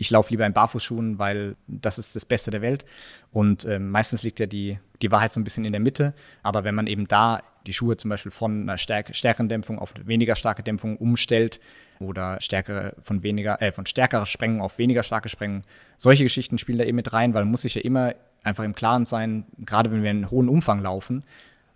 [0.00, 2.84] ich laufe lieber in Barfußschuhen, weil das ist das Beste der Welt.
[3.32, 6.14] Und äh, meistens liegt ja die, die Wahrheit so ein bisschen in der Mitte.
[6.44, 9.94] Aber wenn man eben da die Schuhe zum Beispiel von einer stärk stärkeren Dämpfung auf
[10.04, 11.60] weniger starke Dämpfung umstellt
[12.00, 15.62] oder stärkere von weniger, äh, von stärkerer Sprengung auf weniger starke Sprengung,
[15.96, 18.74] solche Geschichten spielen da eben mit rein, weil man muss sich ja immer einfach im
[18.74, 21.24] Klaren sein, gerade wenn wir einen hohen Umfang laufen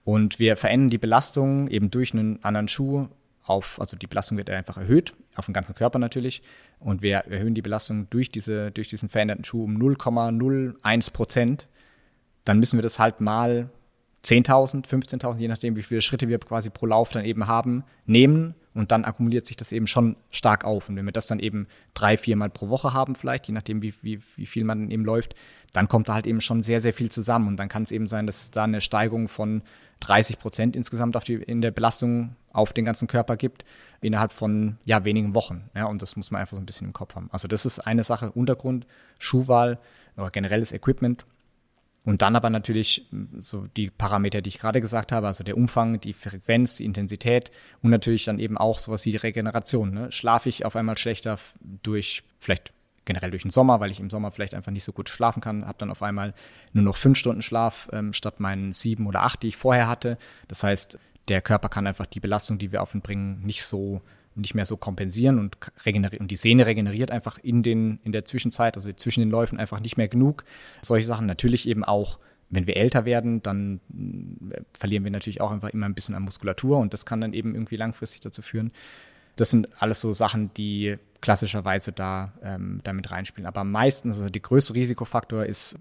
[0.05, 3.09] und wir verändern die Belastung eben durch einen anderen Schuh
[3.45, 6.43] auf, also die Belastung wird einfach erhöht, auf den ganzen Körper natürlich.
[6.79, 11.69] Und wir erhöhen die Belastung durch, diese, durch diesen veränderten Schuh um 0,01 Prozent.
[12.45, 13.69] Dann müssen wir das halt mal
[14.25, 18.55] 10.000, 15.000, je nachdem, wie viele Schritte wir quasi pro Lauf dann eben haben, nehmen
[18.75, 20.89] und dann akkumuliert sich das eben schon stark auf.
[20.89, 23.95] Und wenn wir das dann eben drei, viermal pro Woche haben, vielleicht, je nachdem, wie,
[24.03, 25.35] wie, wie viel man eben läuft,
[25.73, 27.49] dann kommt da halt eben schon sehr, sehr viel zusammen.
[27.49, 29.63] Und dann kann es eben sein, dass es da eine Steigerung von
[30.01, 33.65] 30 Prozent insgesamt auf die, in der Belastung auf den ganzen Körper gibt,
[34.01, 35.71] innerhalb von ja, wenigen Wochen.
[35.75, 37.29] Ja, und das muss man einfach so ein bisschen im Kopf haben.
[37.33, 38.87] Also das ist eine Sache, Untergrund,
[39.19, 39.79] Schuhwahl
[40.17, 41.25] oder generelles Equipment.
[42.05, 43.07] Und dann aber natürlich
[43.39, 47.53] so die Parameter, die ich gerade gesagt habe, also der Umfang, die Frequenz, die Intensität
[47.81, 49.93] und natürlich dann eben auch sowas wie die Regeneration.
[49.93, 50.11] Ne?
[50.11, 51.39] Schlafe ich auf einmal schlechter
[51.83, 52.73] durch vielleicht
[53.05, 55.67] generell durch den Sommer, weil ich im Sommer vielleicht einfach nicht so gut schlafen kann,
[55.67, 56.35] habe dann auf einmal
[56.73, 60.19] nur noch fünf Stunden Schlaf ähm, statt meinen sieben oder acht, die ich vorher hatte.
[60.49, 64.03] Das heißt, der Körper kann einfach die Belastung, die wir auf ihn bringen, nicht so
[64.35, 65.57] nicht mehr so kompensieren und
[66.19, 69.81] und die Sehne regeneriert einfach in den in der Zwischenzeit, also zwischen den Läufen einfach
[69.81, 70.45] nicht mehr genug.
[70.81, 72.19] Solche Sachen natürlich eben auch
[72.53, 73.81] wenn wir älter werden, dann
[74.51, 77.33] äh, verlieren wir natürlich auch einfach immer ein bisschen an Muskulatur und das kann dann
[77.33, 78.73] eben irgendwie langfristig dazu führen.
[79.37, 83.47] Das sind alles so Sachen, die klassischerweise da ähm, damit reinspielen.
[83.47, 85.79] Aber meistens, also der größte Risikofaktor ist,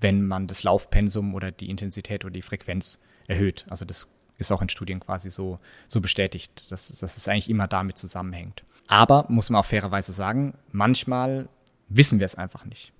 [0.00, 3.64] wenn man das Laufpensum oder die Intensität oder die Frequenz erhöht.
[3.68, 4.08] Also das
[4.42, 8.62] ist auch in Studien quasi so, so bestätigt, dass, dass es eigentlich immer damit zusammenhängt.
[8.86, 11.48] Aber muss man auch fairerweise sagen, manchmal
[11.88, 12.92] wissen wir es einfach nicht.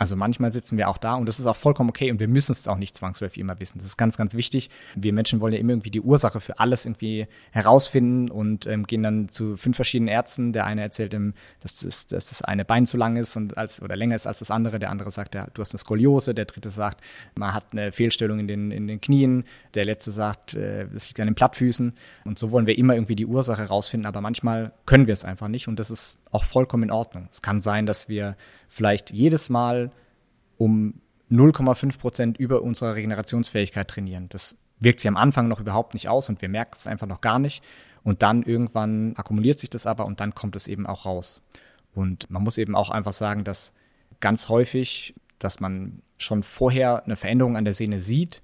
[0.00, 2.52] Also manchmal sitzen wir auch da und das ist auch vollkommen okay und wir müssen
[2.52, 3.76] es auch nicht zwangsläufig immer wissen.
[3.76, 4.70] Das ist ganz, ganz wichtig.
[4.94, 9.02] Wir Menschen wollen ja immer irgendwie die Ursache für alles irgendwie herausfinden und ähm, gehen
[9.02, 10.54] dann zu fünf verschiedenen Ärzten.
[10.54, 13.82] Der eine erzählt ihm, dass das, dass das eine Bein zu lang ist und als,
[13.82, 14.78] oder länger ist als das andere.
[14.78, 16.32] Der andere sagt, ja, du hast eine Skoliose.
[16.32, 19.44] Der dritte sagt, man hat eine Fehlstellung in den, in den Knien.
[19.74, 21.92] Der letzte sagt, äh, liegt an den Plattfüßen.
[22.24, 25.48] Und so wollen wir immer irgendwie die Ursache herausfinden, aber manchmal können wir es einfach
[25.48, 27.28] nicht und das ist auch vollkommen in Ordnung.
[27.30, 28.36] Es kann sein, dass wir
[28.68, 29.90] vielleicht jedes Mal
[30.58, 34.28] um 0,5 Prozent über unsere Regenerationsfähigkeit trainieren.
[34.28, 37.20] Das wirkt sich am Anfang noch überhaupt nicht aus und wir merken es einfach noch
[37.20, 37.62] gar nicht.
[38.02, 41.42] Und dann irgendwann akkumuliert sich das aber und dann kommt es eben auch raus.
[41.94, 43.72] Und man muss eben auch einfach sagen, dass
[44.20, 48.42] ganz häufig, dass man schon vorher eine Veränderung an der Sehne sieht,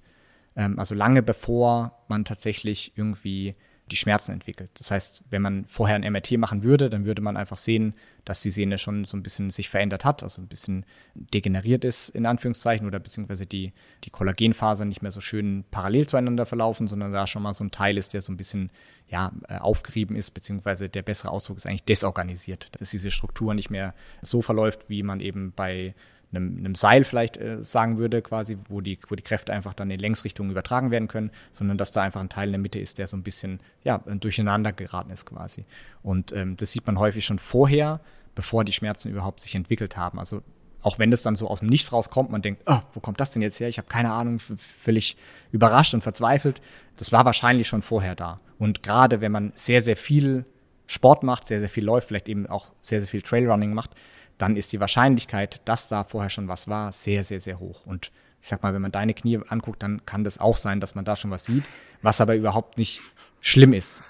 [0.55, 3.55] ähm, also lange bevor man tatsächlich irgendwie
[3.91, 4.69] die Schmerzen entwickelt.
[4.75, 7.93] Das heißt, wenn man vorher ein MRT machen würde, dann würde man einfach sehen,
[8.25, 12.09] dass die Sehne schon so ein bisschen sich verändert hat, also ein bisschen degeneriert ist,
[12.09, 13.71] in Anführungszeichen, oder beziehungsweise die,
[14.03, 17.71] die Kollagenfasern nicht mehr so schön parallel zueinander verlaufen, sondern da schon mal so ein
[17.71, 18.71] Teil ist, der so ein bisschen
[19.07, 23.69] ja, äh, aufgerieben ist, beziehungsweise der bessere Ausdruck ist eigentlich desorganisiert, dass diese Struktur nicht
[23.69, 25.95] mehr so verläuft, wie man eben bei
[26.31, 29.89] einem, einem Seil vielleicht äh, sagen würde, quasi, wo die, wo die Kräfte einfach dann
[29.91, 32.99] in Längsrichtungen übertragen werden können, sondern dass da einfach ein Teil in der Mitte ist,
[32.99, 35.65] der so ein bisschen ja, durcheinander geraten ist quasi.
[36.03, 38.01] Und ähm, das sieht man häufig schon vorher,
[38.35, 40.19] bevor die Schmerzen überhaupt sich entwickelt haben.
[40.19, 40.43] Also
[40.81, 43.31] auch wenn das dann so aus dem Nichts rauskommt, man denkt, oh, wo kommt das
[43.31, 43.67] denn jetzt her?
[43.67, 45.17] Ich habe keine Ahnung, völlig
[45.51, 46.61] überrascht und verzweifelt.
[46.97, 48.39] Das war wahrscheinlich schon vorher da.
[48.59, 50.45] Und gerade wenn man sehr, sehr viel
[50.85, 53.91] Sport macht, sehr, sehr viel läuft, vielleicht eben auch sehr, sehr viel Trailrunning macht,
[54.37, 57.85] dann ist die Wahrscheinlichkeit, dass da vorher schon was war, sehr, sehr, sehr hoch.
[57.85, 60.95] Und ich sag mal, wenn man deine Knie anguckt, dann kann das auch sein, dass
[60.95, 61.63] man da schon was sieht,
[62.01, 63.01] was aber überhaupt nicht
[63.41, 64.03] schlimm ist.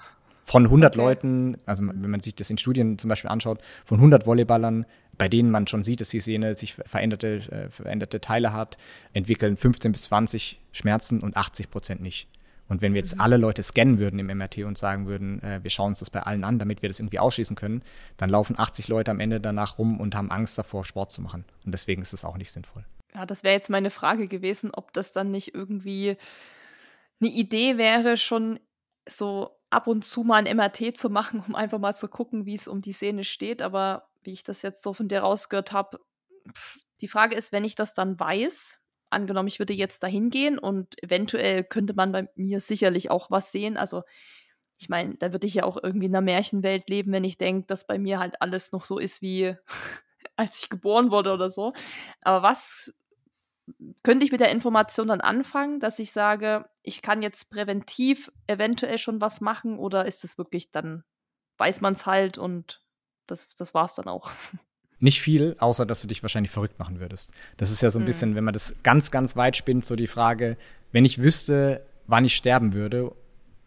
[0.44, 1.04] Von 100 okay.
[1.04, 4.86] Leuten, also wenn man sich das in Studien zum Beispiel anschaut, von 100 Volleyballern,
[5.18, 8.78] bei denen man schon sieht, dass die Sehne sich veränderte, äh, veränderte Teile hat,
[9.12, 12.28] entwickeln 15 bis 20 Schmerzen und 80 Prozent nicht.
[12.68, 13.20] Und wenn wir jetzt mhm.
[13.20, 16.20] alle Leute scannen würden im MRT und sagen würden, äh, wir schauen uns das bei
[16.20, 17.82] allen an, damit wir das irgendwie ausschließen können,
[18.16, 21.44] dann laufen 80 Leute am Ende danach rum und haben Angst davor, Sport zu machen.
[21.64, 22.84] Und deswegen ist es auch nicht sinnvoll.
[23.14, 26.16] Ja, das wäre jetzt meine Frage gewesen, ob das dann nicht irgendwie
[27.20, 28.60] eine Idee wäre, schon
[29.08, 32.54] so ab und zu mal ein MRT zu machen, um einfach mal zu gucken, wie
[32.54, 33.62] es um die Sehne steht.
[33.62, 36.00] Aber wie ich das jetzt so von dir rausgehört habe,
[37.00, 41.02] die Frage ist, wenn ich das dann weiß, angenommen, ich würde jetzt dahin gehen und
[41.02, 43.76] eventuell könnte man bei mir sicherlich auch was sehen.
[43.76, 44.02] Also
[44.78, 47.66] ich meine, da würde ich ja auch irgendwie in einer Märchenwelt leben, wenn ich denke,
[47.66, 49.54] dass bei mir halt alles noch so ist wie
[50.36, 51.72] als ich geboren wurde oder so.
[52.22, 52.92] Aber was
[54.02, 58.98] könnte ich mit der Information dann anfangen, dass ich sage, ich kann jetzt präventiv eventuell
[58.98, 61.04] schon was machen oder ist es wirklich dann,
[61.58, 62.82] weiß man es halt und
[63.26, 64.30] das, das war es dann auch.
[65.00, 67.32] Nicht viel, außer dass du dich wahrscheinlich verrückt machen würdest.
[67.56, 68.06] Das ist ja so ein mhm.
[68.06, 70.56] bisschen, wenn man das ganz, ganz weit spinnt, so die Frage,
[70.92, 73.12] wenn ich wüsste, wann ich sterben würde,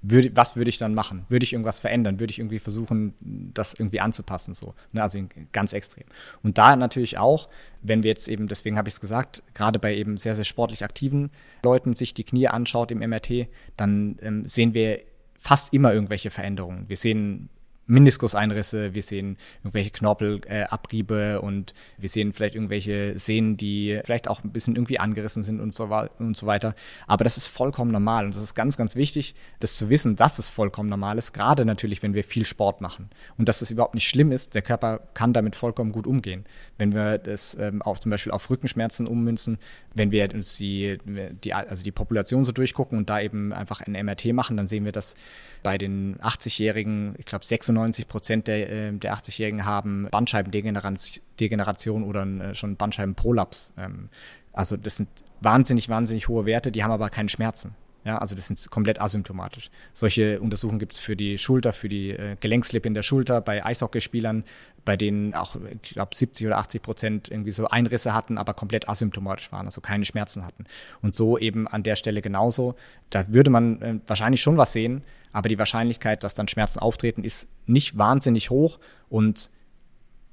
[0.02, 1.26] würde, was würde ich dann machen?
[1.30, 2.20] Würde ich irgendwas verändern?
[2.20, 3.14] Würde ich irgendwie versuchen,
[3.54, 4.54] das irgendwie anzupassen?
[4.54, 5.04] So, ne?
[5.04, 5.20] Also
[5.52, 6.06] ganz extrem.
[6.42, 7.50] Und da natürlich auch,
[7.82, 10.84] wenn wir jetzt eben, deswegen habe ich es gesagt, gerade bei eben sehr, sehr sportlich
[10.84, 11.30] aktiven
[11.64, 15.02] Leuten sich die Knie anschaut im MRT, dann ähm, sehen wir
[15.40, 16.86] fast immer irgendwelche Veränderungen.
[16.88, 17.50] Wir sehen
[17.88, 24.44] Meniskuseinrisse, wir sehen irgendwelche Knorpelabriebe äh, und wir sehen vielleicht irgendwelche Sehnen, die vielleicht auch
[24.44, 25.86] ein bisschen irgendwie angerissen sind und so,
[26.20, 26.76] und so weiter.
[27.08, 30.40] Aber das ist vollkommen normal und das ist ganz, ganz wichtig, das zu wissen, dass
[30.40, 33.96] es vollkommen normal ist, gerade natürlich, wenn wir viel Sport machen und dass es überhaupt
[33.96, 34.56] nicht schlimm ist.
[34.56, 36.46] Der Körper kann damit vollkommen gut umgehen.
[36.78, 39.58] Wenn wir das ähm, auch zum Beispiel auf Rückenschmerzen ummünzen,
[39.94, 40.98] wenn wir uns die,
[41.44, 44.86] die, also die Population so durchgucken und da eben einfach ein MRT machen, dann sehen
[44.86, 45.16] wir, dass
[45.64, 52.56] bei den 80-Jährigen, ich glaube 96 Prozent der, äh, der 80-Jährigen haben Bandscheibendegeneration oder äh,
[52.56, 53.74] schon Bandscheibenprolaps.
[53.78, 54.10] Ähm,
[54.54, 57.76] also das sind wahnsinnig, wahnsinnig hohe Werte, die haben aber keine Schmerzen.
[58.04, 59.70] Ja, also das sind komplett asymptomatisch.
[59.94, 63.64] Solche Untersuchungen gibt es für die Schulter, für die äh, Gelenkslippe in der Schulter, bei
[63.64, 64.44] Eishockeyspielern,
[64.86, 68.90] bei denen auch, ich glaube, 70 oder 80 Prozent irgendwie so Einrisse hatten, aber komplett
[68.90, 70.66] asymptomatisch waren, also keine Schmerzen hatten.
[71.04, 72.74] Und so eben an der Stelle genauso.
[73.12, 77.24] Da würde man äh, wahrscheinlich schon was sehen, aber die Wahrscheinlichkeit, dass dann Schmerzen auftreten,
[77.24, 79.50] ist nicht wahnsinnig hoch und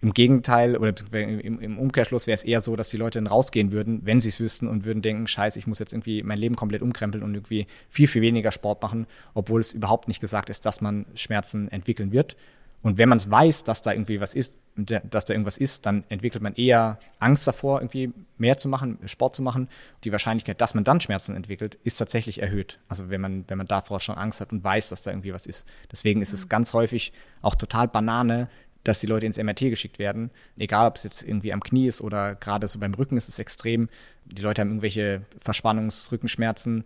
[0.01, 4.01] im Gegenteil, oder im, Umkehrschluss wäre es eher so, dass die Leute dann rausgehen würden,
[4.05, 6.83] wenn sie es wüssten und würden denken, scheiße, ich muss jetzt irgendwie mein Leben komplett
[6.83, 10.81] umkrempeln und irgendwie viel, viel weniger Sport machen, obwohl es überhaupt nicht gesagt ist, dass
[10.81, 12.37] man Schmerzen entwickeln wird.
[12.83, 16.05] Und wenn man es weiß, dass da irgendwie was ist, dass da irgendwas ist, dann
[16.09, 19.69] entwickelt man eher Angst davor, irgendwie mehr zu machen, Sport zu machen.
[20.05, 22.79] Die Wahrscheinlichkeit, dass man dann Schmerzen entwickelt, ist tatsächlich erhöht.
[22.89, 25.47] Also wenn man, wenn man davor schon Angst hat und weiß, dass da irgendwie was
[25.47, 25.67] ist.
[25.91, 26.51] Deswegen ist es mhm.
[26.51, 27.13] ganz häufig
[27.43, 28.49] auch total Banane,
[28.85, 30.31] dass die Leute ins MRT geschickt werden.
[30.57, 33.41] Egal, ob es jetzt irgendwie am Knie ist oder gerade so beim Rücken ist es
[33.41, 33.89] extrem.
[34.25, 36.85] Die Leute haben irgendwelche Verspannungsrückenschmerzen,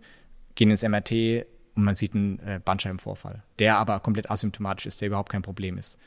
[0.55, 5.07] gehen ins MRT und man sieht einen äh, Bandscheibenvorfall, der aber komplett asymptomatisch ist, der
[5.07, 5.97] überhaupt kein Problem ist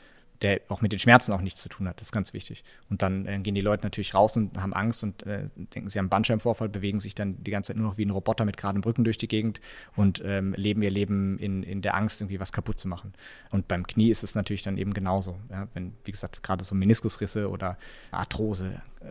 [0.41, 1.99] der auch mit den Schmerzen auch nichts zu tun hat.
[1.99, 2.63] Das ist ganz wichtig.
[2.89, 5.97] Und dann äh, gehen die Leute natürlich raus und haben Angst und äh, denken, sie
[5.97, 8.57] haben einen Bandscheibenvorfall, bewegen sich dann die ganze Zeit nur noch wie ein Roboter mit
[8.57, 9.59] geradem Rücken durch die Gegend
[9.95, 13.13] und ähm, leben ihr Leben in, in der Angst, irgendwie was kaputt zu machen.
[13.49, 15.39] Und beim Knie ist es natürlich dann eben genauso.
[15.49, 15.67] Ja?
[15.73, 17.77] Wenn, wie gesagt, gerade so Meniskusrisse oder
[18.11, 19.05] Arthrose, äh,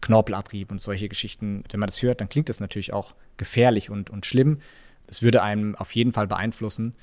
[0.00, 4.10] Knorpelabrieb und solche Geschichten, wenn man das hört, dann klingt das natürlich auch gefährlich und,
[4.10, 4.58] und schlimm.
[5.12, 6.96] Es würde einem auf jeden Fall beeinflussen,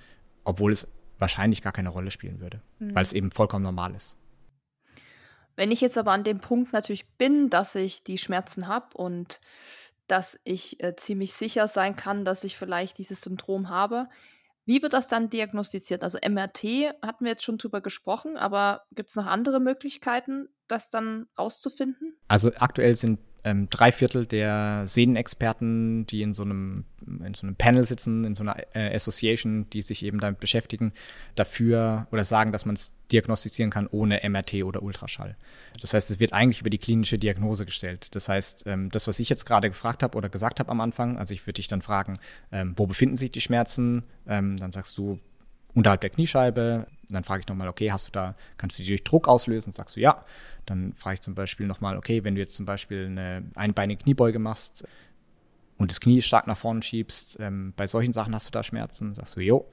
[0.43, 2.95] obwohl es wahrscheinlich gar keine Rolle spielen würde, mhm.
[2.95, 4.17] weil es eben vollkommen normal ist.
[5.55, 9.41] Wenn ich jetzt aber an dem Punkt natürlich bin, dass ich die Schmerzen habe und
[10.07, 14.07] dass ich äh, ziemlich sicher sein kann, dass ich vielleicht dieses Syndrom habe,
[14.69, 16.03] Wie wird das dann diagnostiziert?
[16.03, 20.91] Also MRT hatten wir jetzt schon drüber gesprochen, aber gibt es noch andere Möglichkeiten, das
[20.91, 22.15] dann rauszufinden?
[22.27, 27.55] Also aktuell sind ähm, drei Viertel der Sehnenexperten, die in so einem, in so einem
[27.55, 30.91] Panel sitzen, in so einer äh, Association, die sich eben damit beschäftigen,
[31.35, 35.35] dafür oder sagen, dass man es diagnostizieren kann ohne MRT oder Ultraschall.
[35.81, 38.13] Das heißt, es wird eigentlich über die klinische Diagnose gestellt.
[38.15, 41.17] Das heißt, ähm, das, was ich jetzt gerade gefragt habe oder gesagt habe am Anfang,
[41.17, 42.19] also ich würde dich dann fragen,
[42.51, 44.03] ähm, wo befinden sich die Schmerzen?
[44.27, 45.19] Ähm, dann sagst du,
[45.73, 46.87] unterhalb der Kniescheibe.
[47.09, 49.73] Dann frage ich nochmal, okay, hast du da, kannst du die durch Druck auslösen?
[49.73, 50.23] Sagst du ja.
[50.65, 54.39] Dann frage ich zum Beispiel nochmal, okay, wenn du jetzt zum Beispiel eine einbeinige Kniebeuge
[54.39, 54.87] machst
[55.77, 59.15] und das Knie stark nach vorne schiebst, ähm, bei solchen Sachen hast du da Schmerzen?
[59.15, 59.69] Sagst du, jo.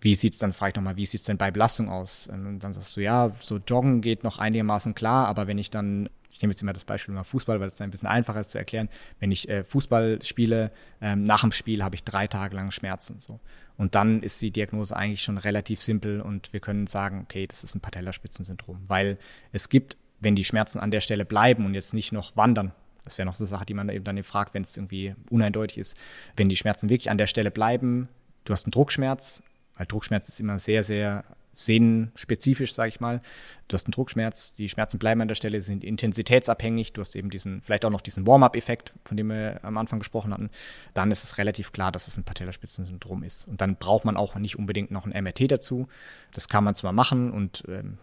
[0.00, 2.28] Wie sieht es dann, frage ich nochmal, wie sieht es denn bei Belastung aus?
[2.28, 6.08] Und dann sagst du, ja, so Joggen geht noch einigermaßen klar, aber wenn ich dann
[6.38, 8.58] ich nehme jetzt immer das Beispiel mal Fußball, weil es ein bisschen einfacher ist zu
[8.58, 8.88] erklären.
[9.18, 13.18] Wenn ich äh, Fußball spiele, ähm, nach dem Spiel habe ich drei Tage lang Schmerzen.
[13.18, 13.40] So.
[13.78, 17.62] Und dann ist die Diagnose eigentlich schon relativ simpel und wir können sagen, okay, das
[17.62, 19.18] ist ein Patellaspitzensyndrom, weil
[19.52, 22.72] es gibt, wenn die Schmerzen an der Stelle bleiben und jetzt nicht noch wandern,
[23.04, 25.78] das wäre noch so eine Sache, die man eben dann fragt, wenn es irgendwie uneindeutig
[25.78, 25.96] ist,
[26.36, 28.08] wenn die Schmerzen wirklich an der Stelle bleiben,
[28.44, 29.44] du hast einen Druckschmerz,
[29.76, 31.24] weil Druckschmerz ist immer sehr, sehr
[31.58, 33.20] sehnenspezifisch, sage ich mal.
[33.66, 36.92] Du hast einen Druckschmerz, die Schmerzen bleiben an der Stelle, sind intensitätsabhängig.
[36.92, 40.32] Du hast eben diesen, vielleicht auch noch diesen Warm-up-Effekt, von dem wir am Anfang gesprochen
[40.32, 40.50] hatten.
[40.94, 43.48] Dann ist es relativ klar, dass es ein Patellaspitzensyndrom ist.
[43.48, 45.88] Und dann braucht man auch nicht unbedingt noch ein MRT dazu.
[46.32, 47.98] Das kann man zwar machen und ähm,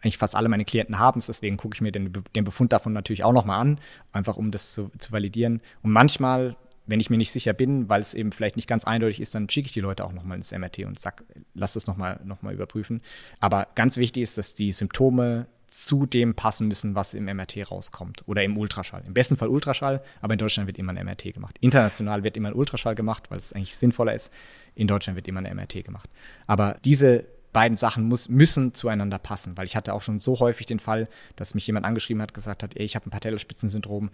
[0.00, 2.92] eigentlich fast alle meine Klienten haben es, deswegen gucke ich mir den, den Befund davon
[2.92, 3.80] natürlich auch nochmal an,
[4.12, 5.62] einfach um das zu, zu validieren.
[5.82, 9.20] Und manchmal wenn ich mir nicht sicher bin, weil es eben vielleicht nicht ganz eindeutig
[9.20, 12.20] ist, dann schicke ich die Leute auch nochmal ins MRT und sag, lass es nochmal
[12.24, 13.00] noch mal überprüfen.
[13.40, 18.22] Aber ganz wichtig ist, dass die Symptome zu dem passen müssen, was im MRT rauskommt
[18.26, 19.02] oder im Ultraschall.
[19.06, 21.56] Im besten Fall Ultraschall, aber in Deutschland wird immer ein MRT gemacht.
[21.60, 24.32] International wird immer ein Ultraschall gemacht, weil es eigentlich sinnvoller ist.
[24.74, 26.10] In Deutschland wird immer ein MRT gemacht.
[26.46, 30.66] Aber diese beiden Sachen muss, müssen zueinander passen, weil ich hatte auch schon so häufig
[30.66, 34.10] den Fall, dass mich jemand angeschrieben hat, gesagt hat, ey, ich habe ein Patellaspitzensyndrom,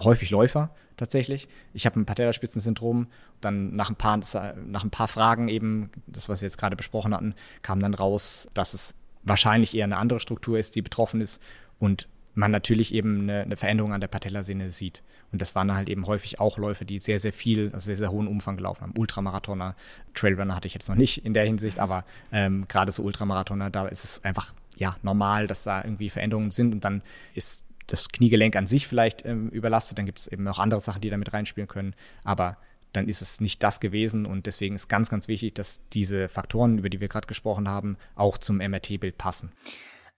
[0.00, 1.48] häufig Läufer tatsächlich.
[1.72, 3.08] Ich habe ein Patellaspitzensyndrom.
[3.40, 7.14] Dann nach ein, paar, nach ein paar Fragen eben, das, was wir jetzt gerade besprochen
[7.14, 11.42] hatten, kam dann raus, dass es wahrscheinlich eher eine andere Struktur ist, die betroffen ist
[11.78, 15.02] und man natürlich eben eine, eine Veränderung an der Patellasehne sieht.
[15.32, 18.10] Und das waren halt eben häufig auch Läufe, die sehr, sehr viel, also sehr, sehr
[18.10, 18.94] hohen Umfang gelaufen haben.
[18.96, 19.74] Ultramarathoner,
[20.14, 23.86] Trailrunner hatte ich jetzt noch nicht in der Hinsicht, aber ähm, gerade so Ultramarathoner, da
[23.86, 27.02] ist es einfach ja normal, dass da irgendwie Veränderungen sind und dann
[27.34, 29.98] ist das Kniegelenk an sich vielleicht ähm, überlastet.
[29.98, 31.94] Dann gibt es eben noch andere Sachen, die damit reinspielen können.
[32.22, 32.56] Aber
[32.92, 34.26] dann ist es nicht das gewesen.
[34.26, 37.96] Und deswegen ist ganz, ganz wichtig, dass diese Faktoren, über die wir gerade gesprochen haben,
[38.14, 39.52] auch zum MRT-Bild passen.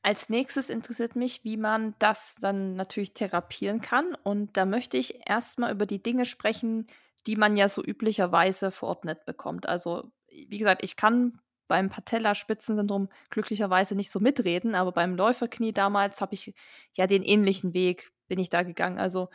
[0.03, 4.15] Als nächstes interessiert mich, wie man das dann natürlich therapieren kann.
[4.23, 6.87] Und da möchte ich erstmal über die Dinge sprechen,
[7.27, 9.69] die man ja so üblicherweise verordnet bekommt.
[9.69, 16.21] Also, wie gesagt, ich kann beim Patellaspitzensyndrom glücklicherweise nicht so mitreden, aber beim Läuferknie damals
[16.21, 16.55] habe ich
[16.95, 18.99] ja den ähnlichen Weg, bin ich da gegangen.
[18.99, 19.29] Also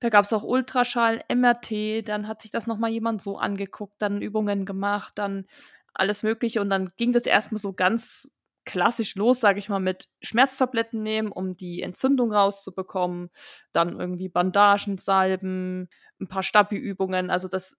[0.00, 4.22] da gab es auch Ultraschall, MRT, dann hat sich das nochmal jemand so angeguckt, dann
[4.22, 5.46] Übungen gemacht, dann
[5.92, 8.30] alles Mögliche und dann ging das erstmal so ganz
[8.64, 13.30] klassisch los, sage ich mal, mit Schmerztabletten nehmen, um die Entzündung rauszubekommen,
[13.72, 15.88] dann irgendwie Bandagen, Salben,
[16.20, 17.30] ein paar Stabi-Übungen.
[17.30, 17.78] Also das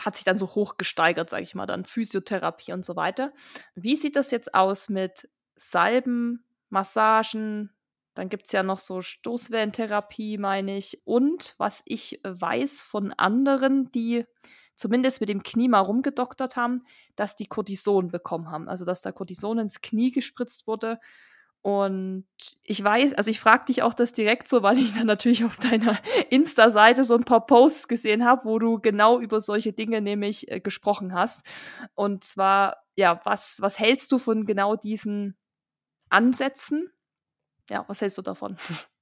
[0.00, 3.32] hat sich dann so hochgesteigert, sage ich mal, dann Physiotherapie und so weiter.
[3.74, 7.70] Wie sieht das jetzt aus mit Salben, Massagen?
[8.14, 11.02] Dann gibt es ja noch so Stoßwellentherapie, meine ich.
[11.04, 14.24] Und was ich weiß von anderen, die
[14.76, 16.82] zumindest mit dem Knie mal rumgedoktert haben,
[17.16, 18.68] dass die Cortison bekommen haben.
[18.68, 20.98] Also dass da Cortison ins Knie gespritzt wurde
[21.64, 22.26] und
[22.62, 25.56] ich weiß, also ich frage dich auch das direkt so, weil ich dann natürlich auf
[25.56, 25.98] deiner
[26.28, 30.60] Insta-Seite so ein paar Posts gesehen habe, wo du genau über solche Dinge nämlich äh,
[30.60, 31.42] gesprochen hast.
[31.94, 35.38] Und zwar, ja, was, was hältst du von genau diesen
[36.10, 36.92] Ansätzen?
[37.70, 38.58] Ja, was hältst du davon?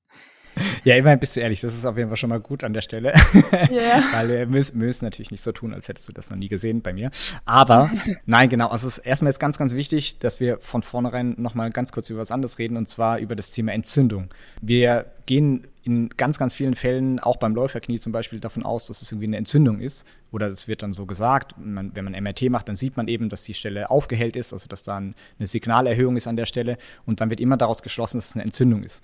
[0.84, 2.80] Ja, immerhin bist du ehrlich, das ist auf jeden Fall schon mal gut an der
[2.80, 3.12] Stelle.
[3.70, 4.02] Yeah.
[4.12, 6.82] Weil wir müssen, müssen natürlich nicht so tun, als hättest du das noch nie gesehen
[6.82, 7.10] bei mir.
[7.44, 7.90] Aber
[8.26, 11.70] nein, genau, also es ist erstmal ist ganz, ganz wichtig, dass wir von vornherein nochmal
[11.70, 14.28] ganz kurz über was anderes reden, und zwar über das Thema Entzündung.
[14.60, 19.02] Wir gehen in ganz, ganz vielen Fällen, auch beim Läuferknie zum Beispiel, davon aus, dass
[19.02, 20.06] es irgendwie eine Entzündung ist.
[20.30, 23.28] Oder es wird dann so gesagt, man, wenn man MRT macht, dann sieht man eben,
[23.28, 26.78] dass die Stelle aufgehellt ist, also dass da eine Signalerhöhung ist an der Stelle.
[27.04, 29.02] Und dann wird immer daraus geschlossen, dass es eine Entzündung ist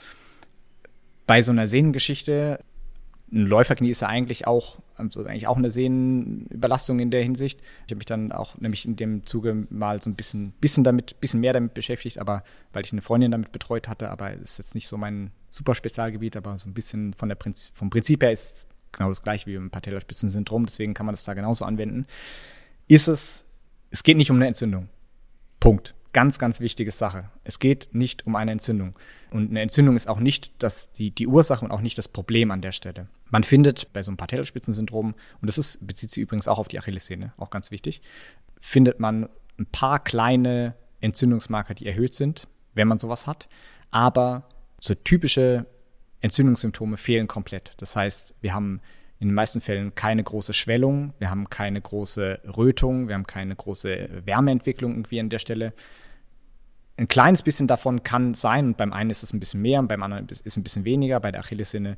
[1.28, 2.64] bei so einer Sehnengeschichte,
[3.30, 7.60] ein Läuferknie ist ja eigentlich auch, also eigentlich auch eine Sehnenüberlastung in der Hinsicht.
[7.86, 11.20] Ich habe mich dann auch nämlich in dem Zuge mal so ein bisschen, bisschen damit,
[11.20, 14.58] bisschen mehr damit beschäftigt, aber weil ich eine Freundin damit betreut hatte, aber es ist
[14.58, 18.22] jetzt nicht so mein super Spezialgebiet, aber so ein bisschen von der Prinzip, vom Prinzip
[18.22, 21.66] her ist es genau das gleiche wie beim Patellaspitzensyndrom, deswegen kann man das da genauso
[21.66, 22.06] anwenden.
[22.86, 23.44] Ist es
[23.90, 24.88] Es geht nicht um eine Entzündung.
[25.60, 25.94] Punkt.
[26.18, 27.30] Ganz, ganz wichtige Sache.
[27.44, 28.98] Es geht nicht um eine Entzündung.
[29.30, 32.50] Und eine Entzündung ist auch nicht das, die, die Ursache und auch nicht das Problem
[32.50, 33.06] an der Stelle.
[33.30, 36.80] Man findet bei so einem Patellaspitzensyndrom, und das ist, bezieht sich übrigens auch auf die
[36.80, 38.02] Achillessehne, auch ganz wichtig,
[38.60, 39.28] findet man
[39.60, 43.48] ein paar kleine Entzündungsmarker, die erhöht sind, wenn man sowas hat.
[43.92, 44.42] Aber
[44.80, 45.66] so typische
[46.20, 47.74] Entzündungssymptome fehlen komplett.
[47.76, 48.80] Das heißt, wir haben
[49.20, 53.54] in den meisten Fällen keine große Schwellung, wir haben keine große Rötung, wir haben keine
[53.54, 55.74] große Wärmeentwicklung irgendwie an der Stelle.
[56.98, 59.86] Ein kleines bisschen davon kann sein, und beim einen ist es ein bisschen mehr und
[59.86, 61.20] beim anderen ist ein bisschen weniger.
[61.20, 61.96] Bei der Achillessehne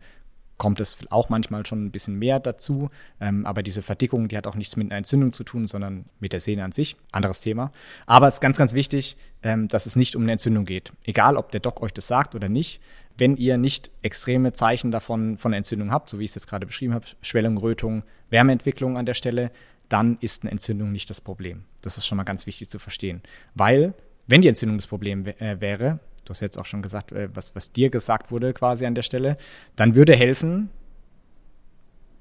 [0.59, 2.91] kommt es auch manchmal schon ein bisschen mehr dazu.
[3.19, 6.35] Ähm, aber diese Verdickung, die hat auch nichts mit einer Entzündung zu tun, sondern mit
[6.35, 6.97] der Sehne an sich.
[7.13, 7.73] Anderes Thema.
[8.05, 10.93] Aber es ist ganz, ganz wichtig, ähm, dass es nicht um eine Entzündung geht.
[11.05, 12.83] Egal, ob der Doc euch das sagt oder nicht.
[13.17, 16.67] Wenn ihr nicht extreme Zeichen davon von Entzündung habt, so wie ich es jetzt gerade
[16.67, 19.51] beschrieben habe, Schwellung, Rötung, Wärmeentwicklung an der Stelle,
[19.89, 21.65] dann ist eine Entzündung nicht das Problem.
[21.81, 23.23] Das ist schon mal ganz wichtig zu verstehen.
[23.55, 23.95] Weil,
[24.31, 27.55] wenn die Entzündung das Problem äh, wäre, du hast jetzt auch schon gesagt, äh, was,
[27.55, 29.37] was dir gesagt wurde quasi an der Stelle,
[29.77, 30.71] dann würde helfen,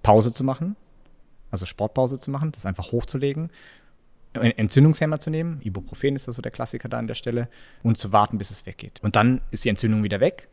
[0.02, 0.76] Pause zu machen,
[1.52, 3.52] also Sportpause zu machen, das einfach hochzulegen,
[4.34, 7.50] Entzündungshemmer zu nehmen, Ibuprofen ist das so der Klassiker da an der Stelle,
[7.82, 9.00] und zu warten, bis es weggeht.
[9.02, 10.48] Und dann ist die Entzündung wieder weg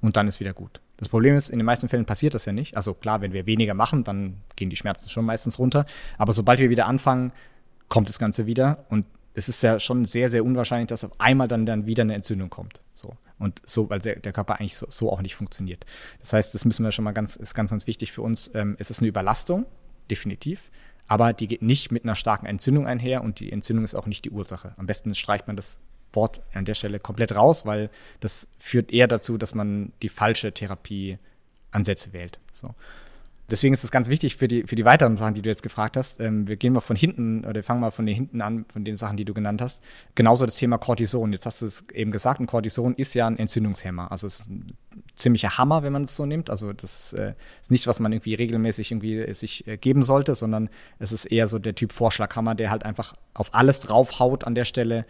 [0.00, 0.80] und dann ist wieder gut.
[0.96, 2.76] Das Problem ist, in den meisten Fällen passiert das ja nicht.
[2.76, 5.86] Also klar, wenn wir weniger machen, dann gehen die Schmerzen schon meistens runter.
[6.18, 7.32] Aber sobald wir wieder anfangen,
[7.88, 9.04] kommt das Ganze wieder und
[9.36, 12.48] es ist ja schon sehr, sehr unwahrscheinlich, dass auf einmal dann, dann wieder eine Entzündung
[12.48, 12.80] kommt.
[12.94, 13.16] So.
[13.38, 15.84] Und so, weil der, der Körper eigentlich so, so, auch nicht funktioniert.
[16.20, 18.50] Das heißt, das müssen wir schon mal ganz, ist ganz, ganz wichtig für uns.
[18.54, 19.66] Ähm, es ist eine Überlastung,
[20.10, 20.70] definitiv.
[21.06, 24.24] Aber die geht nicht mit einer starken Entzündung einher und die Entzündung ist auch nicht
[24.24, 24.72] die Ursache.
[24.78, 25.80] Am besten streicht man das
[26.14, 30.50] Wort an der Stelle komplett raus, weil das führt eher dazu, dass man die falsche
[30.50, 32.40] Therapieansätze wählt.
[32.52, 32.74] So
[33.50, 35.96] deswegen ist es ganz wichtig für die, für die weiteren Sachen, die du jetzt gefragt
[35.96, 36.20] hast.
[36.20, 38.96] Ähm, wir gehen mal von hinten oder fangen mal von den hinten an, von den
[38.96, 39.84] Sachen, die du genannt hast.
[40.14, 41.32] Genauso das Thema Cortison.
[41.32, 44.10] Jetzt hast du es eben gesagt, ein Cortison ist ja ein Entzündungshemmer.
[44.10, 44.76] Also es ist ein
[45.14, 46.50] ziemlicher Hammer, wenn man es so nimmt.
[46.50, 50.68] Also das äh, ist nichts, was man irgendwie regelmäßig irgendwie sich äh, geben sollte, sondern
[50.98, 54.64] es ist eher so der Typ Vorschlaghammer, der halt einfach auf alles draufhaut an der
[54.64, 55.06] Stelle,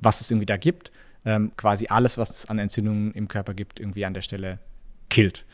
[0.00, 0.92] was es irgendwie da gibt.
[1.24, 4.58] Ähm, quasi alles, was es an Entzündungen im Körper gibt, irgendwie an der Stelle
[5.08, 5.46] killt.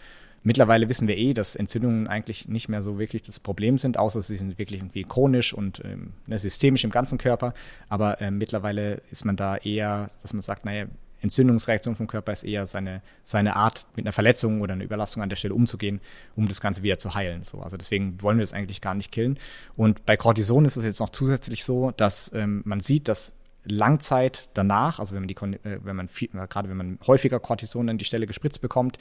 [0.42, 4.22] Mittlerweile wissen wir eh, dass Entzündungen eigentlich nicht mehr so wirklich das Problem sind, außer
[4.22, 7.54] sie sind wirklich irgendwie chronisch und ähm, ne, systemisch im ganzen Körper.
[7.88, 10.86] Aber äh, mittlerweile ist man da eher, dass man sagt, naja,
[11.20, 15.28] Entzündungsreaktion vom Körper ist eher seine, seine Art, mit einer Verletzung oder einer Überlastung an
[15.28, 16.00] der Stelle umzugehen,
[16.36, 17.42] um das Ganze wieder zu heilen.
[17.42, 19.38] So, also deswegen wollen wir das eigentlich gar nicht killen.
[19.76, 23.34] Und bei Cortison ist es jetzt noch zusätzlich so, dass ähm, man sieht, dass
[23.64, 25.36] Langzeit danach, also wenn man die,
[25.66, 28.98] äh, wenn man viel, gerade wenn man häufiger Cortison an die Stelle gespritzt bekommt,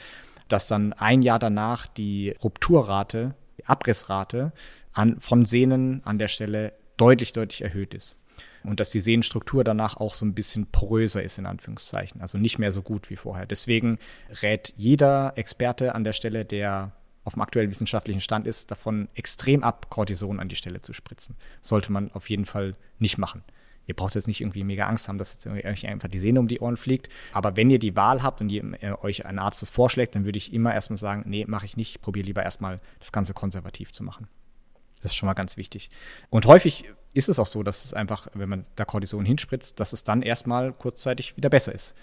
[0.47, 4.53] dass dann ein Jahr danach die Rupturrate, die Abrissrate
[4.93, 8.15] an, von Sehnen an der Stelle deutlich, deutlich erhöht ist.
[8.63, 12.21] Und dass die Sehnenstruktur danach auch so ein bisschen poröser ist, in Anführungszeichen.
[12.21, 13.45] Also nicht mehr so gut wie vorher.
[13.45, 13.97] Deswegen
[14.41, 16.91] rät jeder Experte an der Stelle, der
[17.23, 21.35] auf dem aktuellen wissenschaftlichen Stand ist, davon extrem ab, Cortison an die Stelle zu spritzen.
[21.61, 23.43] Sollte man auf jeden Fall nicht machen.
[23.87, 26.47] Ihr braucht jetzt nicht irgendwie mega Angst haben, dass jetzt euch einfach die Sehne um
[26.47, 27.09] die Ohren fliegt.
[27.31, 30.25] Aber wenn ihr die Wahl habt und ihr, äh, euch ein Arzt das vorschlägt, dann
[30.25, 32.01] würde ich immer erstmal sagen, nee, mache ich nicht.
[32.01, 34.27] Probiere lieber erstmal das Ganze konservativ zu machen.
[35.01, 35.89] Das ist schon mal ganz wichtig.
[36.29, 39.93] Und häufig ist es auch so, dass es einfach, wenn man da Cortison hinspritzt, dass
[39.93, 41.95] es dann erstmal kurzzeitig wieder besser ist.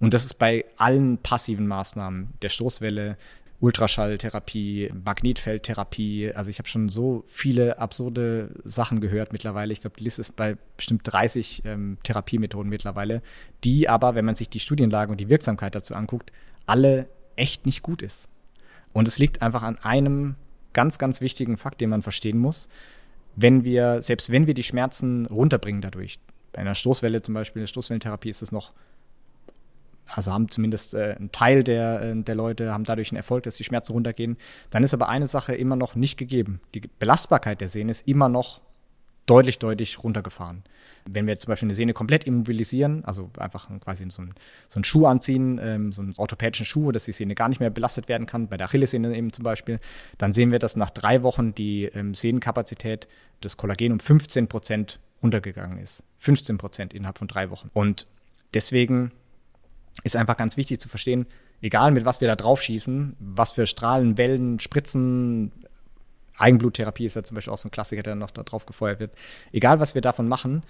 [0.00, 3.16] Und das ist bei allen passiven Maßnahmen der Stoßwelle,
[3.60, 6.32] Ultraschalltherapie, Magnetfeldtherapie.
[6.34, 9.72] Also ich habe schon so viele absurde Sachen gehört mittlerweile.
[9.72, 13.22] Ich glaube, die Liste ist bei bestimmt 30 ähm, Therapiemethoden mittlerweile,
[13.64, 16.32] die aber, wenn man sich die Studienlage und die Wirksamkeit dazu anguckt,
[16.66, 18.28] alle echt nicht gut ist.
[18.92, 20.36] Und es liegt einfach an einem
[20.72, 22.68] ganz, ganz wichtigen Fakt, den man verstehen muss.
[23.34, 26.18] Wenn wir, selbst wenn wir die Schmerzen runterbringen dadurch,
[26.52, 28.72] bei einer Stoßwelle zum Beispiel, der Stoßwellentherapie ist es noch
[30.06, 33.56] also haben zumindest äh, ein Teil der, äh, der Leute haben dadurch einen Erfolg, dass
[33.56, 34.36] die Schmerzen runtergehen.
[34.70, 36.60] Dann ist aber eine Sache immer noch nicht gegeben.
[36.74, 38.60] Die Belastbarkeit der Sehne ist immer noch
[39.26, 40.62] deutlich, deutlich runtergefahren.
[41.08, 44.34] Wenn wir jetzt zum Beispiel eine Sehne komplett immobilisieren, also einfach quasi so einen,
[44.66, 47.70] so einen Schuh anziehen, ähm, so einen orthopädischen Schuh, dass die Sehne gar nicht mehr
[47.70, 49.78] belastet werden kann, bei der Achillessehne eben zum Beispiel,
[50.18, 53.06] dann sehen wir, dass nach drei Wochen die ähm, Sehnenkapazität
[53.42, 56.02] des Kollagen um 15 Prozent runtergegangen ist.
[56.18, 57.70] 15 Prozent innerhalb von drei Wochen.
[57.72, 58.06] Und
[58.54, 59.12] deswegen
[60.04, 61.26] ist einfach ganz wichtig zu verstehen,
[61.62, 65.52] egal mit was wir da drauf schießen, was für Strahlen, Wellen, Spritzen,
[66.36, 69.12] Eigenbluttherapie ist ja zum Beispiel auch so ein Klassiker, der noch da drauf gefeuert wird.
[69.52, 70.62] Egal, was wir davon machen,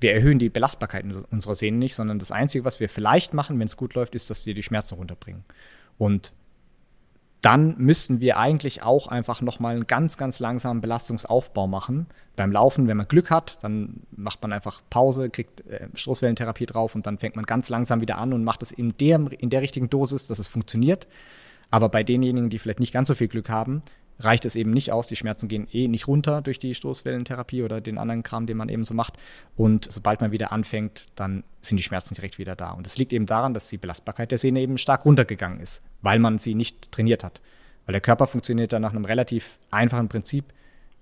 [0.00, 3.66] wir erhöhen die Belastbarkeit unserer Sehnen nicht, sondern das Einzige, was wir vielleicht machen, wenn
[3.66, 5.44] es gut läuft, ist, dass wir die Schmerzen runterbringen.
[5.96, 6.34] Und
[7.44, 12.06] dann müssten wir eigentlich auch einfach nochmal einen ganz, ganz langsamen Belastungsaufbau machen.
[12.36, 16.94] Beim Laufen, wenn man Glück hat, dann macht man einfach Pause, kriegt äh, Stoßwellentherapie drauf
[16.94, 19.60] und dann fängt man ganz langsam wieder an und macht es in der, in der
[19.60, 21.06] richtigen Dosis, dass es funktioniert.
[21.70, 23.82] Aber bei denjenigen, die vielleicht nicht ganz so viel Glück haben,
[24.18, 25.06] reicht es eben nicht aus.
[25.06, 28.68] Die Schmerzen gehen eh nicht runter durch die Stoßwellentherapie oder den anderen Kram, den man
[28.68, 29.14] eben so macht.
[29.56, 32.70] Und sobald man wieder anfängt, dann sind die Schmerzen direkt wieder da.
[32.70, 36.18] Und es liegt eben daran, dass die Belastbarkeit der Sehne eben stark runtergegangen ist, weil
[36.18, 37.40] man sie nicht trainiert hat.
[37.86, 40.44] Weil der Körper funktioniert dann nach einem relativ einfachen Prinzip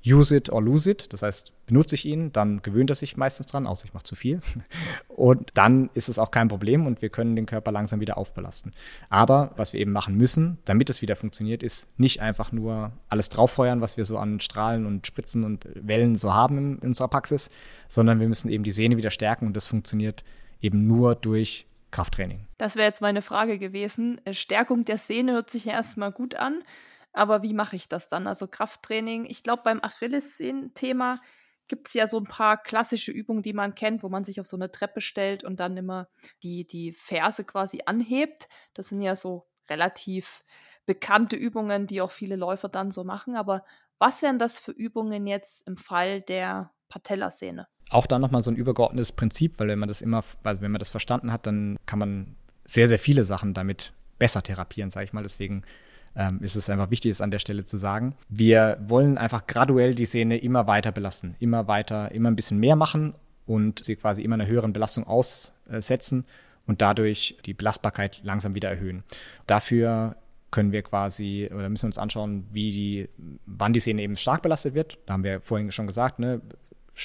[0.05, 1.13] use it or lose it.
[1.13, 4.17] Das heißt, benutze ich ihn, dann gewöhnt er sich meistens dran, außer ich mache zu
[4.17, 4.41] viel.
[5.09, 8.73] Und dann ist es auch kein Problem und wir können den Körper langsam wieder aufbelasten.
[9.11, 13.29] Aber was wir eben machen müssen, damit es wieder funktioniert, ist nicht einfach nur alles
[13.29, 17.51] drauffeuern, was wir so an Strahlen und Spritzen und Wellen so haben in unserer Praxis,
[17.89, 20.25] sondern wir müssen eben die Sehne wieder stärken und das funktioniert
[20.61, 22.47] eben nur durch Krafttraining.
[22.59, 24.21] Das wäre jetzt meine Frage gewesen.
[24.31, 26.63] Stärkung der Sehne hört sich ja erstmal gut an.
[27.13, 28.27] Aber wie mache ich das dann?
[28.27, 29.27] Also Krafttraining.
[29.27, 31.21] Ich glaube, beim Achillessehnen-Thema
[31.69, 34.47] gibt es ja so ein paar klassische Übungen, die man kennt, wo man sich auf
[34.47, 36.09] so eine Treppe stellt und dann immer
[36.43, 38.49] die, die Ferse quasi anhebt.
[38.75, 40.45] Das sind ja so relativ
[40.87, 43.37] bekannte Übungen, die auch viele Läufer dann so machen.
[43.37, 43.65] Aber
[43.99, 47.69] was wären das für Übungen jetzt im Fall der Patellasehne?
[47.91, 50.79] Auch da nochmal so ein übergeordnetes Prinzip, weil wenn man das immer, also wenn man
[50.79, 55.13] das verstanden hat, dann kann man sehr, sehr viele Sachen damit besser therapieren, sage ich
[55.13, 55.23] mal.
[55.23, 55.63] Deswegen
[56.17, 58.15] ähm, ist es einfach wichtig, es an der Stelle zu sagen.
[58.29, 62.77] Wir wollen einfach graduell die Sehne immer weiter belasten, immer weiter, immer ein bisschen mehr
[62.77, 63.15] machen
[63.47, 66.25] und sie quasi immer einer höheren Belastung aussetzen
[66.67, 69.05] und dadurch die Belastbarkeit langsam wieder erhöhen.
[69.47, 70.15] Dafür
[70.51, 73.09] können wir quasi oder müssen uns anschauen, wie die,
[73.47, 74.99] wann die Sehne eben stark belastet wird.
[75.07, 76.41] Da haben wir vorhin schon gesagt, ne,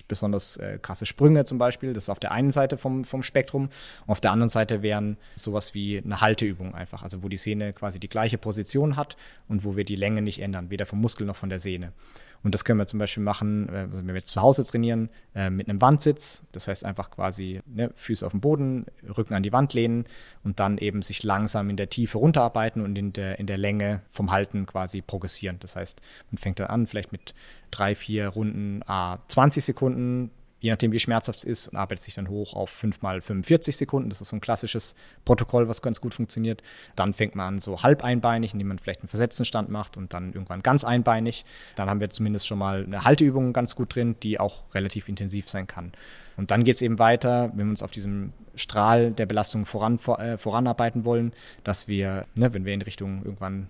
[0.08, 1.94] besonders äh, krasse Sprünge zum Beispiel.
[1.94, 3.64] Das ist auf der einen Seite vom, vom Spektrum.
[3.64, 7.74] Und auf der anderen Seite wären sowas wie eine Halteübung einfach, also wo die Sehne
[7.74, 9.18] quasi die gleiche Position hat
[9.48, 11.94] und wo wir die Länge nicht ändern, weder vom Muskel noch von der Sehne.
[12.48, 15.10] Und das können wir zum Beispiel machen, äh, also wenn wir jetzt zu Hause trainieren,
[15.36, 16.44] äh, mit einem Wandsitz.
[16.54, 18.86] Das heißt einfach quasi ne, Füße auf dem Boden,
[19.18, 20.06] Rücken an die Wand lehnen
[20.46, 24.02] und dann eben sich langsam in der Tiefe runterarbeiten und in der, in der Länge
[24.08, 25.58] vom Halten quasi progressieren.
[25.60, 26.00] Das heißt,
[26.32, 27.36] man fängt dann an, vielleicht mit
[27.70, 32.16] drei, vier Runden, a 20 Sekunden, je nachdem, wie schmerzhaft es ist, und arbeitet sich
[32.16, 34.10] dann hoch auf 5 mal 45 Sekunden.
[34.10, 34.96] Das ist so ein klassisches
[35.26, 36.62] Protokoll, was ganz gut funktioniert.
[36.96, 40.14] Dann fängt man an so halb einbeinig, indem man vielleicht einen versetzten Stand macht und
[40.14, 41.46] dann irgendwann ganz einbeinig.
[41.76, 45.50] Dann haben wir zumindest schon mal eine Halteübung ganz gut drin, die auch relativ intensiv
[45.50, 45.92] sein kann.
[46.38, 49.98] Und dann geht es eben weiter, wenn wir uns auf diesem Strahl der Belastung voran,
[49.98, 51.34] vor, äh, voranarbeiten wollen,
[51.64, 53.70] dass wir, ne, wenn wir in Richtung irgendwann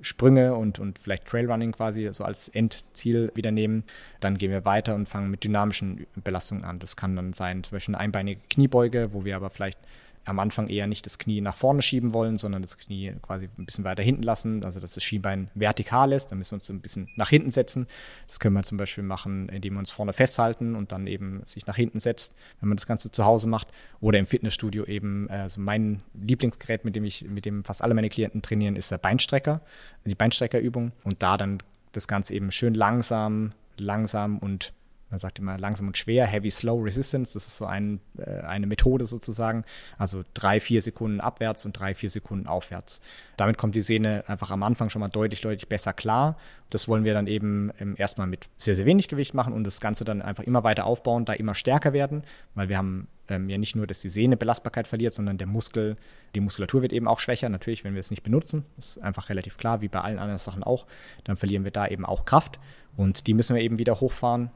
[0.00, 3.84] Sprünge und, und vielleicht Trailrunning quasi so als Endziel wieder nehmen.
[4.20, 6.78] Dann gehen wir weiter und fangen mit dynamischen Belastungen an.
[6.78, 9.78] Das kann dann sein, zum Beispiel eine einbeinige Kniebeuge, wo wir aber vielleicht
[10.24, 13.64] am Anfang eher nicht das Knie nach vorne schieben wollen, sondern das Knie quasi ein
[13.64, 16.26] bisschen weiter hinten lassen, also dass das Schienbein vertikal ist.
[16.26, 17.86] Dann müssen wir uns ein bisschen nach hinten setzen.
[18.26, 21.66] Das können wir zum Beispiel machen, indem wir uns vorne festhalten und dann eben sich
[21.66, 23.68] nach hinten setzt, wenn man das Ganze zu Hause macht.
[24.00, 28.08] Oder im Fitnessstudio eben, also mein Lieblingsgerät, mit dem ich, mit dem fast alle meine
[28.08, 29.60] Klienten trainieren, ist der Beinstrecker,
[30.04, 30.92] die Beinstreckerübung.
[31.04, 31.58] Und da dann
[31.92, 34.72] das Ganze eben schön langsam, langsam und
[35.10, 38.66] man sagt immer langsam und schwer, Heavy Slow Resistance, das ist so ein, äh, eine
[38.66, 39.64] Methode sozusagen,
[39.96, 43.00] also drei, vier Sekunden abwärts und drei, vier Sekunden aufwärts.
[43.36, 46.36] Damit kommt die Sehne einfach am Anfang schon mal deutlich, deutlich besser klar.
[46.70, 49.80] Das wollen wir dann eben ähm, erstmal mit sehr, sehr wenig Gewicht machen und das
[49.80, 52.22] Ganze dann einfach immer weiter aufbauen, da immer stärker werden,
[52.54, 55.96] weil wir haben ähm, ja nicht nur, dass die Sehne Belastbarkeit verliert, sondern der Muskel,
[56.34, 57.48] die Muskulatur wird eben auch schwächer.
[57.48, 60.62] Natürlich, wenn wir es nicht benutzen, ist einfach relativ klar, wie bei allen anderen Sachen
[60.62, 60.86] auch,
[61.24, 62.58] dann verlieren wir da eben auch Kraft
[62.96, 64.50] und die müssen wir eben wieder hochfahren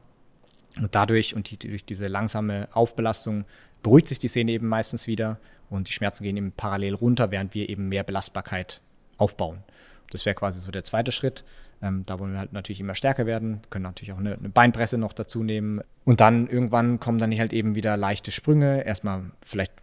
[0.79, 3.45] und dadurch und die, durch diese langsame Aufbelastung
[3.81, 7.53] beruhigt sich die Sehne eben meistens wieder und die Schmerzen gehen eben parallel runter, während
[7.53, 8.81] wir eben mehr Belastbarkeit
[9.17, 9.63] aufbauen.
[10.09, 11.43] Das wäre quasi so der zweite Schritt.
[11.81, 14.97] Ähm, da wollen wir halt natürlich immer stärker werden, können natürlich auch eine, eine, Beinpresse
[14.97, 15.81] noch dazu nehmen.
[16.05, 18.85] Und dann irgendwann kommen dann halt eben wieder leichte Sprünge.
[18.85, 19.73] Erstmal vielleicht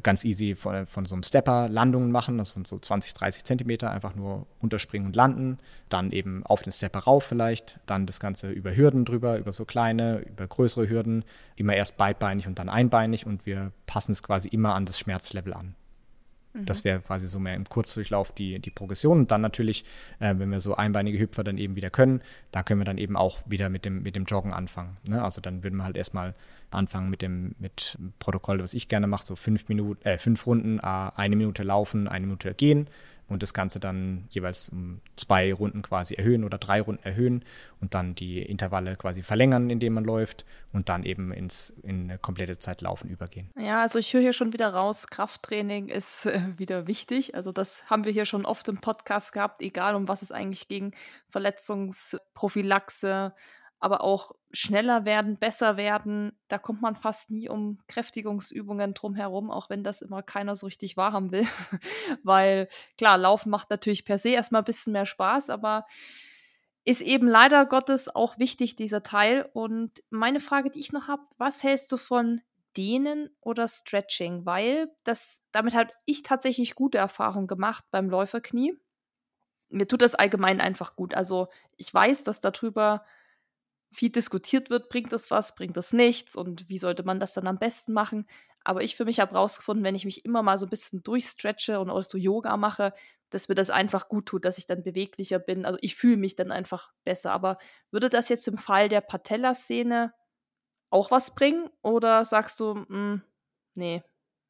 [0.00, 3.90] ganz easy von, von so einem Stepper Landungen machen, also von so 20, 30 Zentimeter
[3.90, 8.50] einfach nur unterspringen und landen, dann eben auf den Stepper rauf vielleicht, dann das Ganze
[8.50, 11.24] über Hürden drüber, über so kleine, über größere Hürden,
[11.56, 13.26] immer erst beidbeinig und dann einbeinig.
[13.26, 15.74] Und wir passen es quasi immer an das Schmerzlevel an.
[16.64, 16.84] Das mhm.
[16.84, 19.18] wäre quasi so mehr im Kurzdurchlauf die, die Progression.
[19.18, 19.84] Und dann natürlich,
[20.18, 23.16] äh, wenn wir so einbeinige Hüpfer dann eben wieder können, da können wir dann eben
[23.16, 24.96] auch wieder mit dem, mit dem Joggen anfangen.
[25.08, 25.22] Ne?
[25.22, 26.34] Also dann würden wir halt erstmal
[26.70, 30.78] anfangen mit dem mit Protokoll, was ich gerne mache, so fünf Minuten, äh, fünf Runden,
[30.78, 32.88] äh, eine Minute laufen, eine Minute gehen,
[33.28, 37.44] und das Ganze dann jeweils um zwei Runden quasi erhöhen oder drei Runden erhöhen
[37.80, 42.18] und dann die Intervalle quasi verlängern, indem man läuft und dann eben ins in eine
[42.18, 43.50] komplette Zeit Laufen übergehen.
[43.58, 47.34] Ja, also ich höre hier schon wieder raus, Krafttraining ist äh, wieder wichtig.
[47.34, 50.68] Also das haben wir hier schon oft im Podcast gehabt, egal um was es eigentlich
[50.68, 50.94] ging,
[51.30, 53.32] Verletzungsprophylaxe,
[53.78, 56.32] aber auch schneller werden, besser werden.
[56.48, 60.96] Da kommt man fast nie um Kräftigungsübungen drumherum, auch wenn das immer keiner so richtig
[60.96, 61.46] wahrhaben will.
[62.22, 65.84] Weil klar, Laufen macht natürlich per se erstmal ein bisschen mehr Spaß, aber
[66.84, 69.50] ist eben leider Gottes auch wichtig, dieser Teil.
[69.52, 72.40] Und meine Frage, die ich noch habe, was hältst du von
[72.76, 74.46] Dehnen oder Stretching?
[74.46, 78.78] Weil das, damit habe ich tatsächlich gute Erfahrungen gemacht beim Läuferknie.
[79.68, 81.14] Mir tut das allgemein einfach gut.
[81.14, 83.04] Also ich weiß, dass darüber
[83.92, 87.46] viel diskutiert wird, bringt das was, bringt das nichts und wie sollte man das dann
[87.46, 88.26] am besten machen.
[88.64, 91.78] Aber ich für mich habe rausgefunden, wenn ich mich immer mal so ein bisschen durchstretche
[91.80, 92.92] und auch so Yoga mache,
[93.30, 95.64] dass mir das einfach gut tut, dass ich dann beweglicher bin.
[95.64, 97.32] Also ich fühle mich dann einfach besser.
[97.32, 97.58] Aber
[97.90, 100.12] würde das jetzt im Fall der Patella-Szene
[100.90, 101.70] auch was bringen?
[101.82, 103.22] Oder sagst du, mh, hm,
[103.74, 104.02] nee,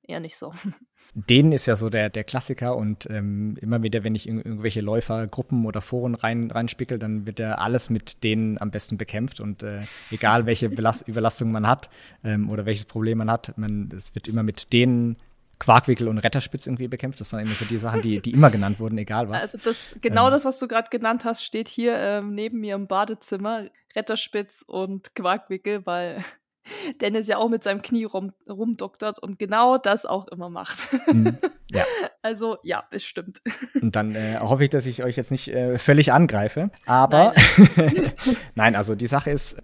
[0.09, 0.53] eher nicht so.
[1.15, 4.81] Denen ist ja so der, der Klassiker und ähm, immer wieder, wenn ich in irgendwelche
[4.81, 9.63] Läufergruppen oder Foren rein, reinspickel, dann wird ja alles mit denen am besten bekämpft und
[9.63, 9.81] äh,
[10.11, 11.91] egal welche Belast Überlastung man hat
[12.25, 15.17] ähm, oder welches Problem man hat, man, es wird immer mit denen
[15.59, 17.21] Quarkwickel und Retterspitz irgendwie bekämpft.
[17.21, 19.43] Das waren immer so die Sachen, die, die immer genannt wurden, egal was.
[19.43, 22.75] Also das, genau ähm, das, was du gerade genannt hast, steht hier ähm, neben mir
[22.75, 23.65] im Badezimmer.
[23.95, 26.23] Retterspitz und Quarkwickel, weil
[27.01, 30.79] Dennis ja auch mit seinem Knie rum, rumdoktert und genau das auch immer macht.
[31.13, 31.39] Mhm,
[31.71, 31.85] ja.
[32.23, 33.41] Also ja, es stimmt.
[33.81, 36.71] Und dann äh, hoffe ich, dass ich euch jetzt nicht äh, völlig angreife.
[36.85, 37.35] Aber
[37.77, 38.13] nein.
[38.57, 39.57] nein, also die Sache ist,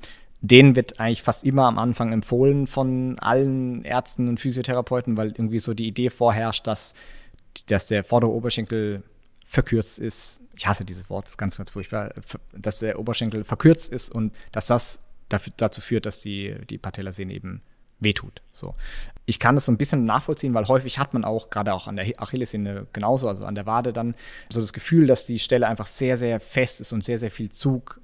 [0.43, 5.59] denen wird eigentlich fast immer am Anfang empfohlen von allen Ärzten und Physiotherapeuten, weil irgendwie
[5.59, 6.95] so die Idee vorherrscht, dass,
[7.67, 9.03] dass der vordere Oberschenkel
[9.45, 10.41] verkürzt ist.
[10.57, 12.13] Ich hasse dieses Wort, das ist ganz, ganz furchtbar.
[12.53, 15.01] Dass der Oberschenkel verkürzt ist und dass das
[15.33, 17.63] dafür, dazu führt, dass die, die Patellasehne eben
[18.01, 18.43] wehtut.
[18.51, 18.75] So.
[19.27, 21.97] Ich kann das so ein bisschen nachvollziehen, weil häufig hat man auch, gerade auch an
[21.97, 24.15] der Achillessehne genauso, also an der Wade dann,
[24.49, 27.51] so das Gefühl, dass die Stelle einfach sehr, sehr fest ist und sehr, sehr viel
[27.51, 28.01] Zug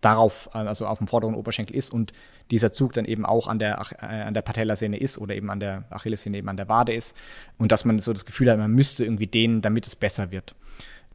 [0.00, 2.12] darauf, also auf dem vorderen Oberschenkel ist und
[2.50, 5.60] dieser Zug dann eben auch an der, äh, an der Patellasehne ist oder eben an
[5.60, 7.16] der Achillessehne eben an der Wade ist
[7.56, 10.56] und dass man so das Gefühl hat, man müsste irgendwie dehnen, damit es besser wird.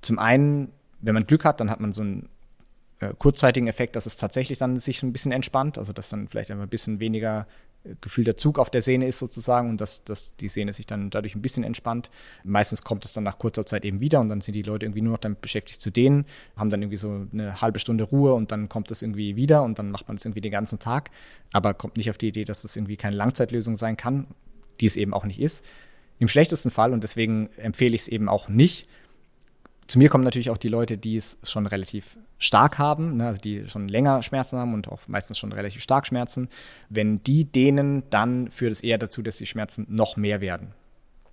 [0.02, 0.72] Zum einen,
[1.02, 2.30] wenn man Glück hat, dann hat man so ein
[3.00, 6.50] äh, kurzzeitigen Effekt, dass es tatsächlich dann sich ein bisschen entspannt, also dass dann vielleicht
[6.50, 7.48] ein bisschen weniger
[7.84, 11.12] äh, gefühlter Zug auf der Sehne ist sozusagen und dass, dass die Sehne sich dann
[11.12, 12.10] dadurch ein bisschen entspannt.
[12.44, 15.02] Meistens kommt es dann nach kurzer Zeit eben wieder und dann sind die Leute irgendwie
[15.02, 16.26] nur noch damit beschäftigt zu dehnen,
[16.56, 19.78] haben dann irgendwie so eine halbe Stunde Ruhe und dann kommt es irgendwie wieder und
[19.78, 21.12] dann macht man es irgendwie den ganzen Tag,
[21.54, 24.26] aber kommt nicht auf die Idee, dass das irgendwie keine Langzeitlösung sein kann,
[24.80, 25.64] die es eben auch nicht ist.
[26.18, 28.88] Im schlechtesten Fall, und deswegen empfehle ich es eben auch nicht,
[29.88, 33.42] zu mir kommen natürlich auch die Leute, die es schon relativ stark haben, ne, also
[33.42, 36.50] die schon länger Schmerzen haben und auch meistens schon relativ stark Schmerzen.
[36.90, 40.74] Wenn die dehnen, dann führt es eher dazu, dass die Schmerzen noch mehr werden.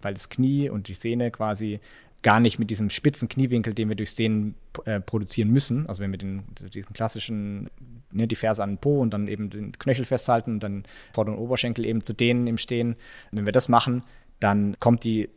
[0.01, 1.81] Weil das Knie und die Sehne quasi
[2.23, 4.55] gar nicht mit diesem spitzen Kniewinkel, den wir durchs Dehnen
[4.87, 7.69] äh, produzieren müssen, also wenn wir den, diesen klassischen,
[8.13, 11.39] ne, die Ferse an den Po und dann eben den Knöchel festhalten und dann vorderen
[11.39, 12.97] Oberschenkel eben zu dehnen im Stehen,
[13.33, 14.05] wenn wir das machen,
[14.41, 15.29] dann kommt die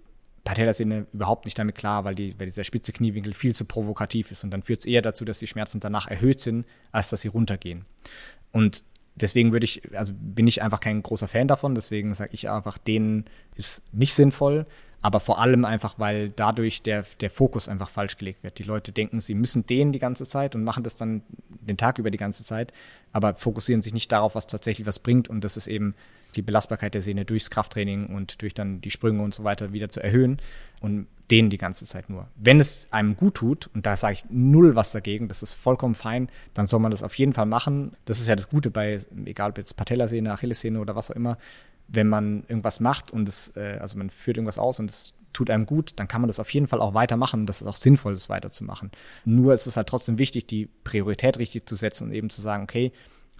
[0.47, 4.45] Patellasehne überhaupt nicht damit klar, weil, die, weil dieser spitze Kniewinkel viel zu provokativ ist.
[4.45, 7.27] Und dann führt es eher dazu, dass die Schmerzen danach erhöht sind, als dass sie
[7.27, 7.83] runtergehen.
[8.53, 8.85] Und
[9.15, 11.75] deswegen würde ich, also bin ich einfach kein großer Fan davon.
[11.75, 13.25] Deswegen sage ich einfach, denen
[13.55, 14.65] ist nicht sinnvoll.
[15.01, 18.57] Aber vor allem einfach, weil dadurch der, der Fokus einfach falsch gelegt wird.
[18.57, 21.99] Die Leute denken, sie müssen dehnen die ganze Zeit und machen das dann den Tag
[21.99, 22.71] über die ganze Zeit,
[23.11, 25.29] aber fokussieren sich nicht darauf, was tatsächlich was bringt.
[25.29, 25.93] Und das ist eben
[26.35, 29.89] die Belastbarkeit der Sehne durchs Krafttraining und durch dann die Sprünge und so weiter wieder
[29.89, 30.37] zu erhöhen
[30.79, 32.27] und dehnen die ganze Zeit nur.
[32.35, 35.95] Wenn es einem gut tut, und da sage ich null was dagegen, das ist vollkommen
[35.95, 37.95] fein, dann soll man das auf jeden Fall machen.
[38.05, 41.37] Das ist ja das Gute bei, egal ob jetzt Patellasehne, Achillessehne oder was auch immer,
[41.87, 45.49] wenn man irgendwas macht und es, äh, also man führt irgendwas aus und es tut
[45.49, 48.13] einem gut, dann kann man das auf jeden Fall auch weitermachen das ist auch sinnvoll,
[48.13, 48.91] das weiterzumachen.
[49.23, 52.63] Nur ist es halt trotzdem wichtig, die Priorität richtig zu setzen und eben zu sagen,
[52.63, 52.91] okay,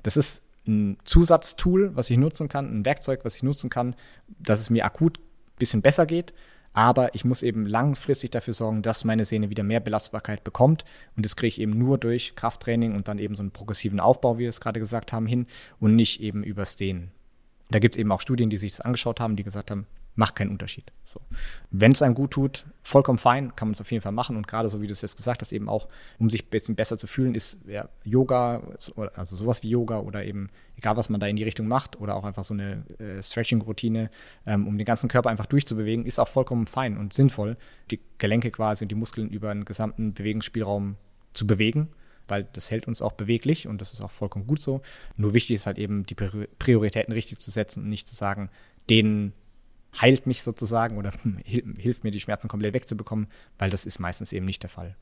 [0.04, 3.96] das ist ein Zusatztool, was ich nutzen kann, ein Werkzeug, was ich nutzen kann,
[4.40, 6.34] dass es mir akut ein bisschen besser geht.
[6.74, 10.86] Aber ich muss eben langfristig dafür sorgen, dass meine Sehne wieder mehr Belastbarkeit bekommt.
[11.16, 14.38] Und das kriege ich eben nur durch Krafttraining und dann eben so einen progressiven Aufbau,
[14.38, 15.48] wie wir es gerade gesagt haben, hin
[15.80, 17.12] und nicht eben übers Dehnen.
[17.72, 19.88] Da gibt es eben auch Studien, die sich das angeschaut haben, die gesagt haben,
[20.18, 20.92] macht keinen Unterschied.
[21.04, 21.22] So.
[21.70, 24.36] Wenn es einem gut tut, vollkommen fein, kann man es auf jeden Fall machen.
[24.36, 25.88] Und gerade so wie du es jetzt gesagt hast, eben auch,
[26.18, 28.64] um sich ein bisschen besser zu fühlen, ist ja, Yoga,
[29.16, 32.16] also sowas wie Yoga oder eben, egal was man da in die Richtung macht, oder
[32.16, 34.10] auch einfach so eine äh, Stretching-Routine,
[34.48, 37.56] ähm, um den ganzen Körper einfach durchzubewegen, ist auch vollkommen fein und sinnvoll,
[37.92, 40.98] die Gelenke quasi und die Muskeln über einen gesamten Bewegungsspielraum
[41.34, 41.90] zu bewegen
[42.30, 44.82] weil das hält uns auch beweglich und das ist auch vollkommen gut so.
[45.16, 48.50] Nur wichtig ist halt eben, die Prioritäten richtig zu setzen und nicht zu sagen,
[48.90, 49.32] den
[50.00, 51.12] heilt mich sozusagen oder
[51.46, 53.28] hilft mir, die Schmerzen komplett wegzubekommen,
[53.58, 54.96] weil das ist meistens eben nicht der Fall.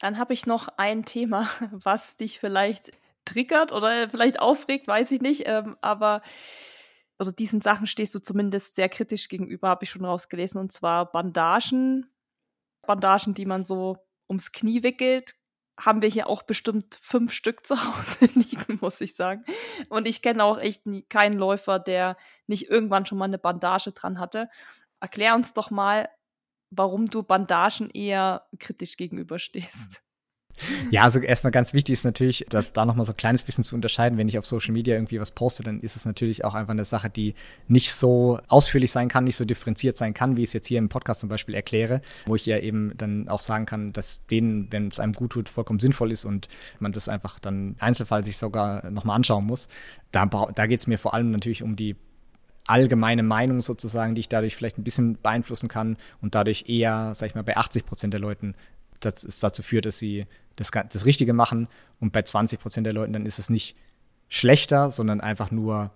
[0.00, 2.92] Dann habe ich noch ein Thema, was dich vielleicht
[3.24, 6.22] triggert oder vielleicht aufregt, weiß ich nicht, ähm, aber
[7.18, 11.12] also diesen Sachen stehst du zumindest sehr kritisch gegenüber, habe ich schon rausgelesen, und zwar
[11.12, 12.10] Bandagen.
[12.84, 13.96] Bandagen, die man so
[14.28, 15.36] ums Knie wickelt,
[15.78, 19.44] haben wir hier auch bestimmt fünf Stück zu Hause liegen, muss ich sagen.
[19.88, 22.16] Und ich kenne auch echt nie, keinen Läufer, der
[22.46, 24.48] nicht irgendwann schon mal eine Bandage dran hatte.
[25.00, 26.08] Erklär uns doch mal,
[26.70, 30.02] warum du Bandagen eher kritisch gegenüberstehst.
[30.90, 33.74] Ja, also erstmal ganz wichtig ist natürlich, dass da nochmal so ein kleines bisschen zu
[33.74, 34.18] unterscheiden.
[34.18, 36.84] Wenn ich auf Social Media irgendwie was poste, dann ist es natürlich auch einfach eine
[36.84, 37.34] Sache, die
[37.68, 40.78] nicht so ausführlich sein kann, nicht so differenziert sein kann, wie ich es jetzt hier
[40.78, 44.70] im Podcast zum Beispiel erkläre, wo ich ja eben dann auch sagen kann, dass denen,
[44.72, 46.48] wenn es einem gut tut, vollkommen sinnvoll ist und
[46.78, 49.68] man das einfach dann Einzelfall sich sogar nochmal anschauen muss.
[50.10, 51.96] Da, da geht es mir vor allem natürlich um die
[52.66, 57.28] allgemeine Meinung sozusagen, die ich dadurch vielleicht ein bisschen beeinflussen kann und dadurch eher, sag
[57.28, 58.54] ich mal, bei 80 Prozent der Leuten
[59.04, 60.26] das es dazu führt, dass sie
[60.56, 61.68] das, das Richtige machen.
[62.00, 63.76] Und bei 20 Prozent der Leuten dann ist es nicht
[64.28, 65.90] schlechter, sondern einfach nur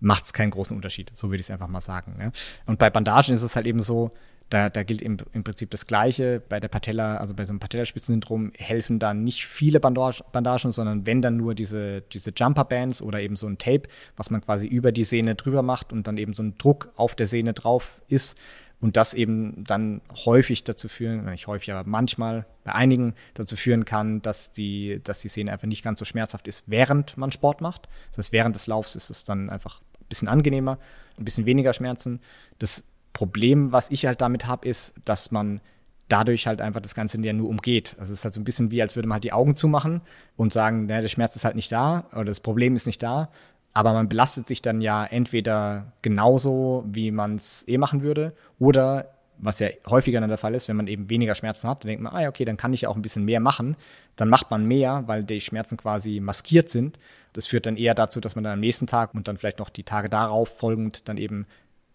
[0.00, 1.10] macht es keinen großen Unterschied.
[1.14, 2.16] So würde ich es einfach mal sagen.
[2.20, 2.30] Ja.
[2.66, 4.10] Und bei Bandagen ist es halt eben so,
[4.50, 6.40] da, da gilt im, im, Prinzip das Gleiche.
[6.48, 11.04] Bei der Patella, also bei so einem Patellaspitzensyndrom, helfen dann nicht viele Bandage, Bandagen, sondern
[11.04, 13.82] wenn dann nur diese, diese Jumper-Bands oder eben so ein Tape,
[14.16, 17.16] was man quasi über die Sehne drüber macht und dann eben so ein Druck auf
[17.16, 18.38] der Sehne drauf ist,
[18.80, 23.84] und das eben dann häufig dazu führen, nicht häufig, aber manchmal bei einigen dazu führen
[23.84, 27.60] kann, dass die, dass die Szene einfach nicht ganz so schmerzhaft ist, während man Sport
[27.60, 27.88] macht.
[28.10, 30.78] Das heißt, während des Laufs ist es dann einfach ein bisschen angenehmer,
[31.18, 32.20] ein bisschen weniger Schmerzen.
[32.58, 35.60] Das Problem, was ich halt damit habe, ist, dass man
[36.08, 37.96] dadurch halt einfach das Ganze ja nur umgeht.
[37.98, 40.02] Also es ist halt so ein bisschen wie, als würde man halt die Augen zumachen
[40.36, 43.30] und sagen, naja, der Schmerz ist halt nicht da oder das Problem ist nicht da,
[43.76, 49.10] aber man belastet sich dann ja entweder genauso, wie man es eh machen würde, oder
[49.36, 52.02] was ja häufiger dann der Fall ist, wenn man eben weniger Schmerzen hat, dann denkt
[52.02, 53.76] man, ah ja, okay, dann kann ich auch ein bisschen mehr machen.
[54.16, 56.98] Dann macht man mehr, weil die Schmerzen quasi maskiert sind.
[57.34, 59.68] Das führt dann eher dazu, dass man dann am nächsten Tag und dann vielleicht noch
[59.68, 61.44] die Tage darauf folgend dann eben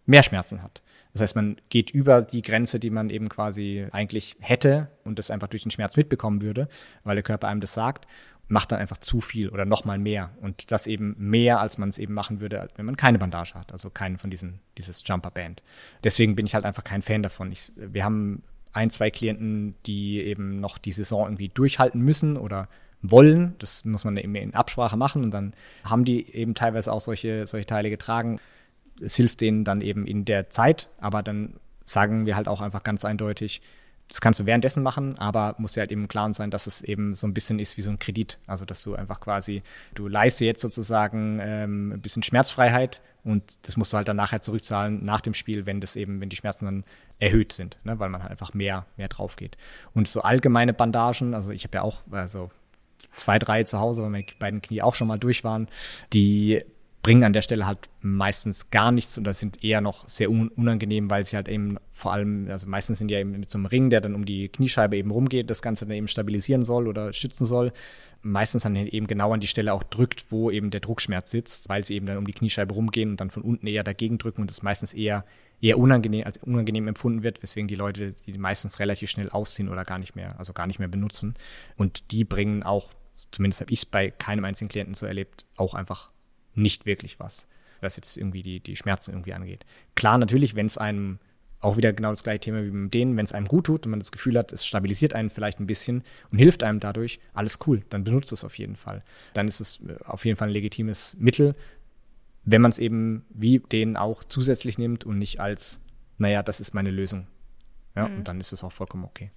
[0.05, 0.83] mehr Schmerzen hat.
[1.13, 5.31] Das heißt, man geht über die Grenze, die man eben quasi eigentlich hätte und das
[5.31, 6.67] einfach durch den Schmerz mitbekommen würde,
[7.03, 8.05] weil der Körper einem das sagt
[8.51, 10.31] macht dann einfach zu viel oder noch mal mehr.
[10.41, 13.71] Und das eben mehr, als man es eben machen würde, wenn man keine Bandage hat,
[13.71, 15.63] also keinen von diesen, dieses Jumper-Band.
[16.03, 17.51] Deswegen bin ich halt einfach kein Fan davon.
[17.51, 18.43] Ich, wir haben
[18.73, 22.67] ein, zwei Klienten, die eben noch die Saison irgendwie durchhalten müssen oder
[23.01, 23.55] wollen.
[23.59, 25.53] Das muss man eben in Absprache machen und dann
[25.85, 28.39] haben die eben teilweise auch solche, solche Teile getragen.
[28.99, 32.83] Es hilft denen dann eben in der Zeit, aber dann sagen wir halt auch einfach
[32.83, 33.61] ganz eindeutig,
[34.11, 36.81] das kannst du währenddessen machen, aber muss ja halt eben im Klaren sein, dass es
[36.81, 38.39] eben so ein bisschen ist wie so ein Kredit.
[38.45, 39.63] Also, dass du einfach quasi,
[39.95, 44.41] du leistest jetzt sozusagen ähm, ein bisschen Schmerzfreiheit und das musst du halt dann nachher
[44.41, 46.83] zurückzahlen nach dem Spiel, wenn das eben, wenn die Schmerzen dann
[47.19, 47.99] erhöht sind, ne?
[47.99, 49.55] weil man halt einfach mehr, mehr drauf geht.
[49.93, 52.51] Und so allgemeine Bandagen, also ich habe ja auch, also
[53.15, 55.69] zwei, drei zu Hause, weil meine beiden Knie auch schon mal durch waren,
[56.11, 56.59] die
[57.01, 61.09] bringen an der Stelle halt meistens gar nichts und das sind eher noch sehr unangenehm,
[61.09, 63.65] weil sie halt eben vor allem, also meistens sind die ja eben mit so einem
[63.65, 67.11] Ring, der dann um die Kniescheibe eben rumgeht, das Ganze dann eben stabilisieren soll oder
[67.13, 67.73] stützen soll.
[68.21, 71.83] Meistens dann eben genau an die Stelle auch drückt, wo eben der Druckschmerz sitzt, weil
[71.83, 74.51] sie eben dann um die Kniescheibe rumgehen und dann von unten eher dagegen drücken und
[74.51, 75.25] das meistens eher,
[75.59, 79.85] eher unangenehm, als unangenehm empfunden wird, weswegen die Leute die meistens relativ schnell ausziehen oder
[79.85, 81.33] gar nicht mehr, also gar nicht mehr benutzen.
[81.77, 82.91] Und die bringen auch,
[83.31, 86.10] zumindest habe ich es bei keinem einzigen Klienten so erlebt, auch einfach
[86.53, 87.47] nicht wirklich was,
[87.79, 89.65] was jetzt irgendwie die, die Schmerzen irgendwie angeht.
[89.95, 91.19] Klar, natürlich, wenn es einem
[91.61, 93.91] auch wieder genau das gleiche Thema wie mit denen, wenn es einem gut tut und
[93.91, 97.59] man das Gefühl hat, es stabilisiert einen vielleicht ein bisschen und hilft einem dadurch, alles
[97.67, 99.03] cool, dann benutzt es auf jeden Fall.
[99.33, 101.55] Dann ist es äh, auf jeden Fall ein legitimes Mittel,
[102.43, 105.79] wenn man es eben wie denen auch zusätzlich nimmt und nicht als,
[106.17, 107.27] naja, das ist meine Lösung.
[107.95, 108.17] Ja, mhm.
[108.17, 109.31] und dann ist es auch vollkommen okay.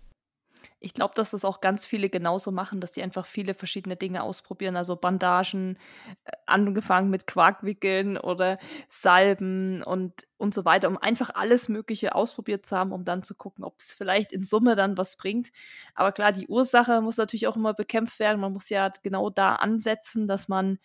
[0.84, 4.22] Ich glaube, dass das auch ganz viele genauso machen, dass die einfach viele verschiedene Dinge
[4.22, 5.78] ausprobieren, also Bandagen,
[6.24, 8.58] äh, angefangen mit Quarkwickeln oder
[8.88, 13.34] Salben und, und so weiter, um einfach alles Mögliche ausprobiert zu haben, um dann zu
[13.34, 15.52] gucken, ob es vielleicht in Summe dann was bringt.
[15.94, 18.40] Aber klar, die Ursache muss natürlich auch immer bekämpft werden.
[18.40, 20.78] Man muss ja genau da ansetzen, dass man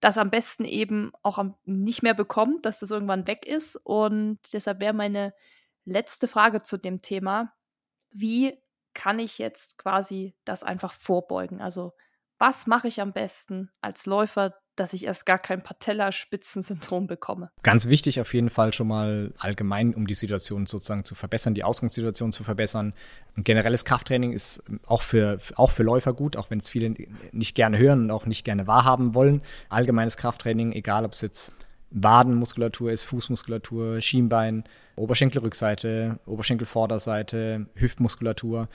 [0.00, 3.76] das am besten eben auch am, nicht mehr bekommt, dass das irgendwann weg ist.
[3.76, 5.34] Und deshalb wäre meine
[5.84, 7.52] letzte Frage zu dem Thema,
[8.10, 8.58] wie
[8.96, 11.60] kann ich jetzt quasi das einfach vorbeugen?
[11.60, 11.92] Also
[12.38, 17.50] was mache ich am besten als Läufer, dass ich erst gar kein Patellaspitzensyndrom bekomme.
[17.62, 21.64] Ganz wichtig auf jeden Fall schon mal allgemein, um die Situation sozusagen zu verbessern, die
[21.64, 22.94] Ausgangssituation zu verbessern.
[23.36, 26.94] Ein generelles Krafttraining ist auch für, auch für Läufer gut, auch wenn es viele
[27.32, 29.40] nicht gerne hören und auch nicht gerne wahrhaben wollen.
[29.70, 31.52] Allgemeines Krafttraining, egal ob es jetzt
[31.90, 34.64] Wadenmuskulatur ist, Fußmuskulatur, Schienbein,
[34.96, 38.68] Oberschenkelrückseite, Oberschenkelvorderseite, Hüftmuskulatur.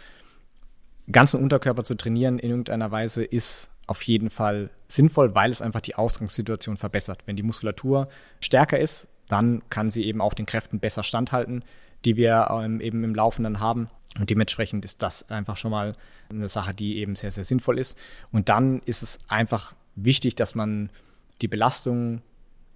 [1.11, 5.81] Ganzen Unterkörper zu trainieren in irgendeiner Weise ist auf jeden Fall sinnvoll, weil es einfach
[5.81, 7.23] die Ausgangssituation verbessert.
[7.25, 8.07] Wenn die Muskulatur
[8.39, 11.63] stärker ist, dann kann sie eben auch den Kräften besser standhalten,
[12.05, 13.87] die wir ähm, eben im Laufenden haben.
[14.19, 15.93] Und dementsprechend ist das einfach schon mal
[16.29, 17.97] eine Sache, die eben sehr, sehr sinnvoll ist.
[18.31, 20.89] Und dann ist es einfach wichtig, dass man
[21.41, 22.21] die Belastung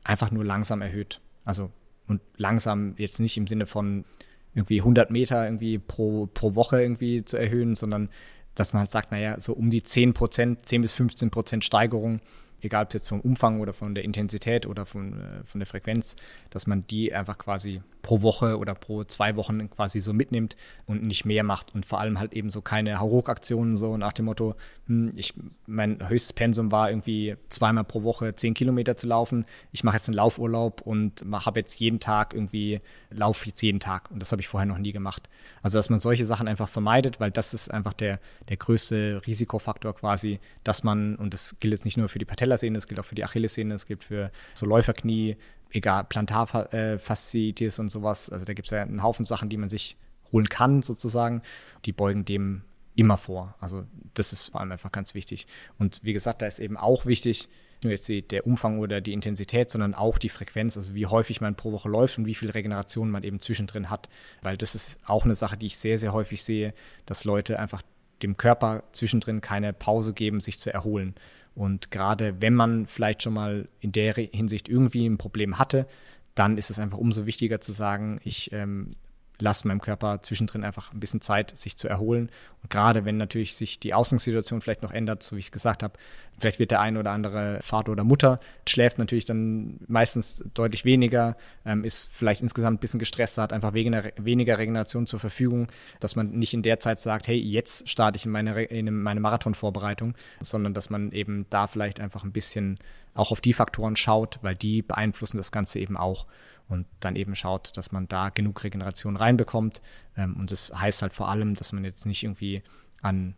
[0.06, 1.20] einfach nur langsam erhöht.
[1.44, 1.72] Also
[2.08, 4.06] und langsam jetzt nicht im Sinne von
[4.54, 8.10] irgendwie 100 Meter irgendwie pro, pro Woche irgendwie zu erhöhen, sondern
[8.54, 12.22] dass man halt sagt, naja, so um die 10 Prozent, 10 bis 15 Prozent Steigerung
[12.66, 15.68] egal ob es jetzt vom Umfang oder von der Intensität oder von, äh, von der
[15.68, 16.16] Frequenz,
[16.50, 21.04] dass man die einfach quasi pro Woche oder pro zwei Wochen quasi so mitnimmt und
[21.04, 24.56] nicht mehr macht und vor allem halt eben so keine Hauruck-Aktionen so nach dem Motto,
[24.88, 25.34] hm, ich,
[25.68, 30.08] mein höchstes Pensum war irgendwie zweimal pro Woche zehn Kilometer zu laufen, ich mache jetzt
[30.08, 32.80] einen Laufurlaub und habe jetzt jeden Tag irgendwie,
[33.10, 35.28] laufe jetzt jeden Tag und das habe ich vorher noch nie gemacht.
[35.62, 39.94] Also dass man solche Sachen einfach vermeidet, weil das ist einfach der, der größte Risikofaktor
[39.96, 43.00] quasi, dass man, und das gilt jetzt nicht nur für die Patella, Patellasehne, es gilt
[43.00, 45.38] auch für die Achillessehne, es gilt für so Läuferknie,
[45.76, 48.30] egal, Plantarfasziitis und sowas.
[48.30, 49.98] Also da gibt es ja einen Haufen Sachen, die man sich
[50.32, 51.42] holen kann, sozusagen.
[51.86, 52.62] Die beugen dem
[52.96, 53.56] immer vor.
[53.60, 55.48] Also das ist vor allem einfach ganz wichtig.
[55.78, 57.50] Und wie gesagt, da ist eben auch wichtig,
[57.84, 61.42] nur jetzt die, der Umfang oder die Intensität, sondern auch die Frequenz, also wie häufig
[61.42, 64.10] man pro Woche läuft und wie viel Regeneration man eben zwischendrin hat.
[64.42, 66.74] Weil das ist auch eine Sache, die ich sehr, sehr häufig sehe,
[67.06, 67.82] dass Leute einfach
[68.24, 71.16] dem Körper zwischendrin keine Pause geben, sich zu erholen.
[71.56, 75.88] Und gerade wenn man vielleicht schon mal in der Hinsicht irgendwie ein Problem hatte,
[76.36, 78.92] dann ist es einfach umso wichtiger zu sagen, ich ähm,
[79.40, 82.30] lasse meinem Körper zwischendrin einfach ein bisschen Zeit, sich zu erholen.
[82.62, 85.94] Und gerade wenn natürlich sich die Ausgangssituation vielleicht noch ändert, so wie ich gesagt habe,
[86.38, 91.38] vielleicht wird der eine oder andere Vater oder Mutter, schläft natürlich dann meistens deutlich weniger,
[91.66, 95.68] ähm, ist vielleicht insgesamt ein bisschen gestresst, hat einfach weniger, weniger Regeneration zur Verfügung,
[96.00, 99.20] dass man nicht in der Zeit sagt, hey, jetzt starte ich in meine, in meine
[99.20, 102.80] Marathonvorbereitung, sondern dass man eben da vielleicht einfach ein bisschen
[103.16, 106.28] auch auf die Faktoren schaut, weil die beeinflussen das Ganze eben auch
[106.68, 109.82] und dann eben schaut, dass man da genug Regeneration reinbekommt.
[110.18, 112.64] Ähm, und das heißt halt vor allem, dass man jetzt nicht irgendwie
[113.02, 113.36] an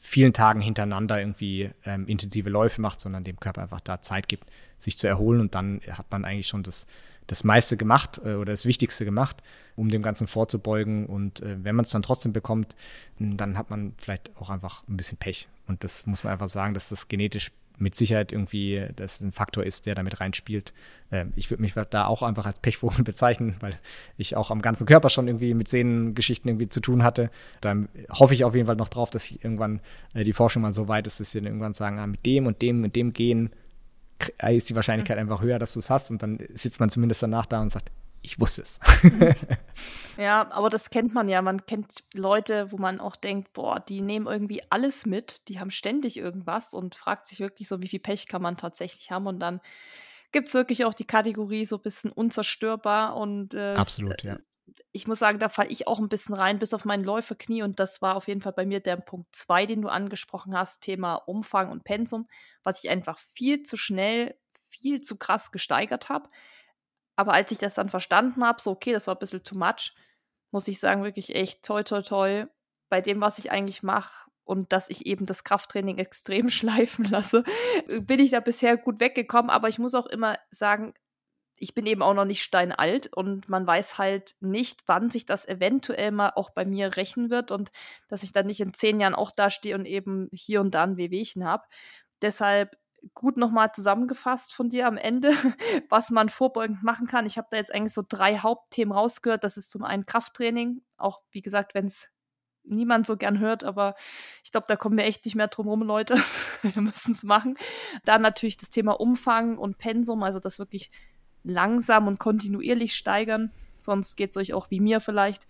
[0.00, 4.48] vielen Tagen hintereinander irgendwie ähm, intensive Läufe macht, sondern dem Körper einfach da Zeit gibt,
[4.78, 6.86] sich zu erholen und dann hat man eigentlich schon das,
[7.26, 9.42] das meiste gemacht äh, oder das Wichtigste gemacht,
[9.76, 11.06] um dem Ganzen vorzubeugen.
[11.06, 12.74] Und äh, wenn man es dann trotzdem bekommt,
[13.18, 15.48] dann hat man vielleicht auch einfach ein bisschen Pech.
[15.66, 19.64] Und das muss man einfach sagen, dass das genetisch mit Sicherheit irgendwie das ein Faktor
[19.64, 20.72] ist, der damit reinspielt.
[21.10, 23.78] Ähm, ich würde mich da auch einfach als Pechvogel bezeichnen, weil
[24.16, 27.30] ich auch am ganzen Körper schon irgendwie mit Sehnengeschichten irgendwie zu tun hatte.
[27.60, 29.80] Dann hoffe ich auf jeden Fall noch drauf, dass irgendwann
[30.14, 32.46] äh, die Forschung mal so weit ist, dass sie dann irgendwann sagen, ah, mit dem
[32.46, 33.50] und dem und dem gehen
[34.48, 35.22] ist die Wahrscheinlichkeit mhm.
[35.22, 36.10] einfach höher, dass du es hast.
[36.10, 37.90] Und dann sitzt man zumindest danach da und sagt,
[38.28, 38.78] ich wusste es.
[40.18, 41.40] ja, aber das kennt man ja.
[41.40, 45.70] Man kennt Leute, wo man auch denkt, boah, die nehmen irgendwie alles mit, die haben
[45.70, 49.26] ständig irgendwas und fragt sich wirklich so, wie viel Pech kann man tatsächlich haben.
[49.26, 49.60] Und dann
[50.30, 54.38] gibt es wirklich auch die Kategorie so ein bisschen unzerstörbar und äh, absolut, ja.
[54.92, 57.62] Ich muss sagen, da falle ich auch ein bisschen rein, bis auf mein Läuferknie.
[57.62, 60.82] Und das war auf jeden Fall bei mir der Punkt 2, den du angesprochen hast,
[60.82, 62.28] Thema Umfang und Pensum,
[62.62, 64.36] was ich einfach viel zu schnell,
[64.68, 66.28] viel zu krass gesteigert habe
[67.18, 69.92] aber als ich das dann verstanden habe, so, okay, das war ein bisschen too much,
[70.52, 72.46] muss ich sagen, wirklich echt toi, toi, toi,
[72.88, 77.42] bei dem, was ich eigentlich mache und dass ich eben das Krafttraining extrem schleifen lasse,
[77.88, 79.50] bin ich da bisher gut weggekommen.
[79.50, 80.94] Aber ich muss auch immer sagen,
[81.56, 85.44] ich bin eben auch noch nicht steinalt und man weiß halt nicht, wann sich das
[85.44, 87.72] eventuell mal auch bei mir rächen wird und
[88.06, 90.96] dass ich dann nicht in zehn Jahren auch dastehe und eben hier und da ein
[90.96, 91.64] Wehwehchen habe.
[92.22, 92.78] Deshalb
[93.14, 95.32] gut nochmal zusammengefasst von dir am Ende,
[95.88, 97.26] was man vorbeugend machen kann.
[97.26, 99.44] Ich habe da jetzt eigentlich so drei Hauptthemen rausgehört.
[99.44, 102.10] Das ist zum einen Krafttraining, auch wie gesagt, wenn es
[102.64, 103.94] niemand so gern hört, aber
[104.44, 106.16] ich glaube, da kommen wir echt nicht mehr drum rum, Leute.
[106.62, 107.56] wir müssen es machen.
[108.04, 110.90] Dann natürlich das Thema Umfang und Pensum, also das wirklich
[111.42, 113.52] langsam und kontinuierlich steigern.
[113.78, 115.46] Sonst geht es euch auch wie mir vielleicht.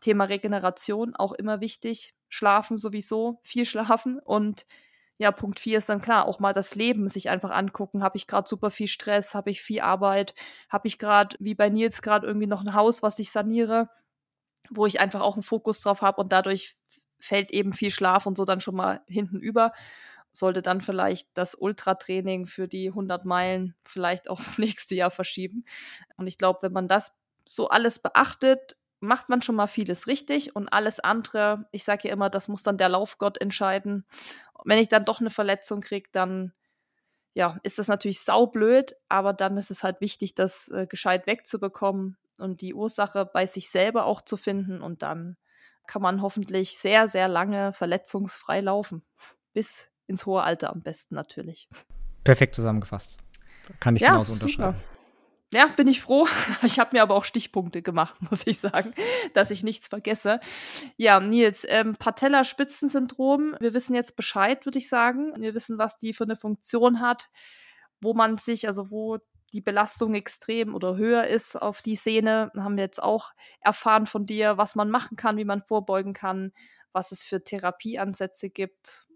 [0.00, 2.14] Thema Regeneration auch immer wichtig.
[2.28, 4.66] Schlafen sowieso, viel schlafen und
[5.18, 8.02] ja, Punkt 4 ist dann klar, auch mal das Leben sich einfach angucken.
[8.02, 9.34] Habe ich gerade super viel Stress?
[9.34, 10.34] Habe ich viel Arbeit?
[10.68, 13.88] Habe ich gerade, wie bei Nils, gerade irgendwie noch ein Haus, was ich saniere,
[14.70, 16.76] wo ich einfach auch einen Fokus drauf habe und dadurch
[17.18, 19.72] fällt eben viel Schlaf und so dann schon mal hinten über.
[20.32, 25.64] Sollte dann vielleicht das Ultratraining für die 100 Meilen vielleicht aufs nächste Jahr verschieben.
[26.16, 27.12] Und ich glaube, wenn man das
[27.46, 32.14] so alles beachtet, macht man schon mal vieles richtig und alles andere, ich sage ja
[32.14, 34.06] immer, das muss dann der Laufgott entscheiden.
[34.66, 36.52] Wenn ich dann doch eine Verletzung kriege, dann
[37.34, 42.16] ja, ist das natürlich saublöd, aber dann ist es halt wichtig, das äh, gescheit wegzubekommen
[42.38, 45.36] und die Ursache bei sich selber auch zu finden und dann
[45.86, 49.04] kann man hoffentlich sehr, sehr lange verletzungsfrei laufen.
[49.52, 51.68] Bis ins hohe Alter am besten natürlich.
[52.24, 53.18] Perfekt zusammengefasst.
[53.78, 54.76] Kann ich ja, genauso unterschreiben.
[54.78, 54.95] Super
[55.52, 56.26] ja, bin ich froh.
[56.62, 58.92] Ich habe mir aber auch Stichpunkte gemacht, muss ich sagen,
[59.34, 60.40] dass ich nichts vergesse.
[60.96, 63.56] Ja, Nils, ähm, Patella-Spitzensyndrom.
[63.60, 65.32] Wir wissen jetzt Bescheid, würde ich sagen.
[65.36, 67.28] Wir wissen, was die für eine Funktion hat,
[68.00, 69.18] wo man sich, also wo
[69.52, 72.50] die Belastung extrem oder höher ist auf die Sehne.
[72.56, 73.30] Haben wir jetzt auch
[73.60, 76.52] erfahren von dir, was man machen kann, wie man vorbeugen kann,
[76.92, 79.06] was es für Therapieansätze gibt.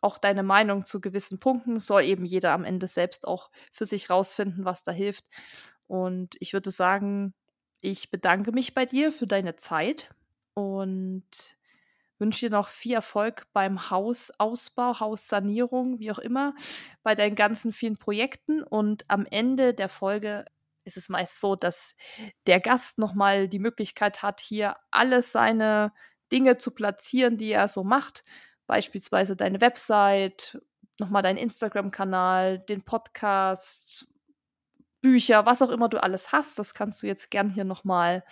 [0.00, 4.10] Auch deine Meinung zu gewissen Punkten soll eben jeder am Ende selbst auch für sich
[4.10, 5.24] rausfinden, was da hilft.
[5.86, 7.34] Und ich würde sagen,
[7.80, 10.10] ich bedanke mich bei dir für deine Zeit
[10.54, 11.24] und
[12.18, 16.54] wünsche dir noch viel Erfolg beim Hausausbau, Haussanierung, wie auch immer,
[17.02, 18.62] bei deinen ganzen vielen Projekten.
[18.62, 20.44] Und am Ende der Folge
[20.84, 21.96] ist es meist so, dass
[22.46, 25.92] der Gast nochmal die Möglichkeit hat, hier alles seine
[26.30, 28.22] Dinge zu platzieren, die er so macht.
[28.70, 30.62] Beispielsweise deine Website,
[31.00, 34.06] nochmal deinen Instagram-Kanal, den Podcast,
[35.00, 38.22] Bücher, was auch immer du alles hast, das kannst du jetzt gern hier nochmal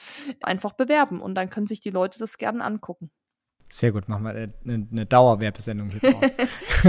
[0.41, 3.11] einfach bewerben und dann können sich die Leute das gerne angucken.
[3.71, 6.39] Sehr gut, machen wir eine, Dauerwerbesendung hier draus.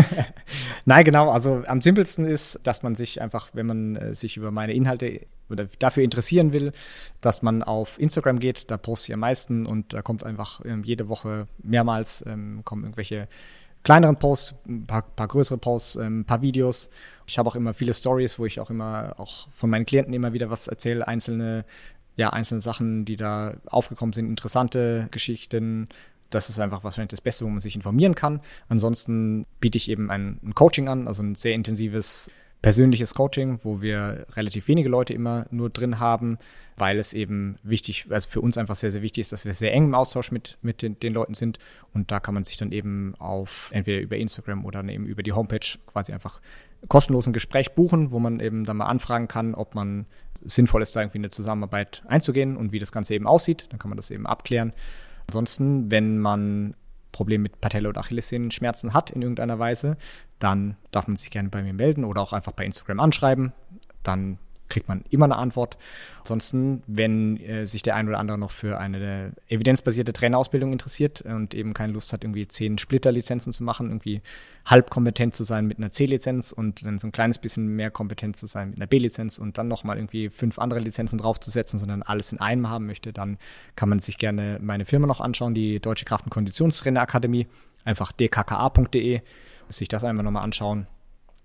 [0.85, 4.49] Nein, genau, also am simpelsten ist, dass man sich einfach, wenn man äh, sich über
[4.51, 6.71] meine Inhalte oder dafür interessieren will,
[7.19, 10.83] dass man auf Instagram geht, da poste ich am meisten und da kommt einfach ähm,
[10.83, 13.27] jede Woche mehrmals ähm, kommen irgendwelche
[13.83, 16.89] kleineren Posts, ein paar, paar größere Posts, ein ähm, paar Videos.
[17.27, 20.33] Ich habe auch immer viele Stories, wo ich auch immer auch von meinen Klienten immer
[20.33, 21.65] wieder was erzähle, einzelne,
[22.15, 25.89] ja, einzelne Sachen, die da aufgekommen sind, interessante Geschichten.
[26.29, 28.41] Das ist einfach wahrscheinlich das Beste, wo man sich informieren kann.
[28.67, 32.29] Ansonsten biete ich eben ein, ein Coaching an, also ein sehr intensives
[32.61, 36.37] persönliches Coaching, wo wir relativ wenige Leute immer nur drin haben,
[36.75, 39.73] weil es eben wichtig, also für uns einfach sehr, sehr wichtig ist, dass wir sehr
[39.73, 41.57] eng im Austausch mit, mit den, den Leuten sind.
[41.93, 45.31] Und da kann man sich dann eben auf entweder über Instagram oder eben über die
[45.31, 46.41] Homepage quasi einfach
[46.87, 50.05] kostenlos ein Gespräch buchen, wo man eben dann mal anfragen kann, ob man
[50.41, 53.67] sinnvoll ist, da irgendwie eine Zusammenarbeit einzugehen und wie das Ganze eben aussieht.
[53.69, 54.73] Dann kann man das eben abklären.
[55.29, 56.73] Ansonsten, wenn man
[57.11, 59.95] Problem mit Patella- oder Achillessehnenschmerzen hat in irgendeiner Weise,
[60.39, 63.53] dann darf man sich gerne bei mir melden oder auch einfach bei Instagram anschreiben.
[64.01, 64.39] Dann
[64.69, 65.77] kriegt man immer eine Antwort.
[66.19, 71.53] Ansonsten, wenn äh, sich der ein oder andere noch für eine evidenzbasierte Trainerausbildung interessiert und
[71.53, 74.21] eben keine Lust hat, irgendwie zehn Splitterlizenzen zu machen, irgendwie
[74.65, 78.37] halb kompetent zu sein mit einer C-Lizenz und dann so ein kleines bisschen mehr kompetent
[78.37, 82.31] zu sein mit einer B-Lizenz und dann nochmal irgendwie fünf andere Lizenzen draufzusetzen, sondern alles
[82.31, 83.37] in einem haben möchte, dann
[83.75, 87.47] kann man sich gerne meine Firma noch anschauen, die Deutsche Kraft- und Konditionstrainerakademie,
[87.83, 89.21] einfach dkka.de,
[89.69, 90.87] sich das einmal nochmal anschauen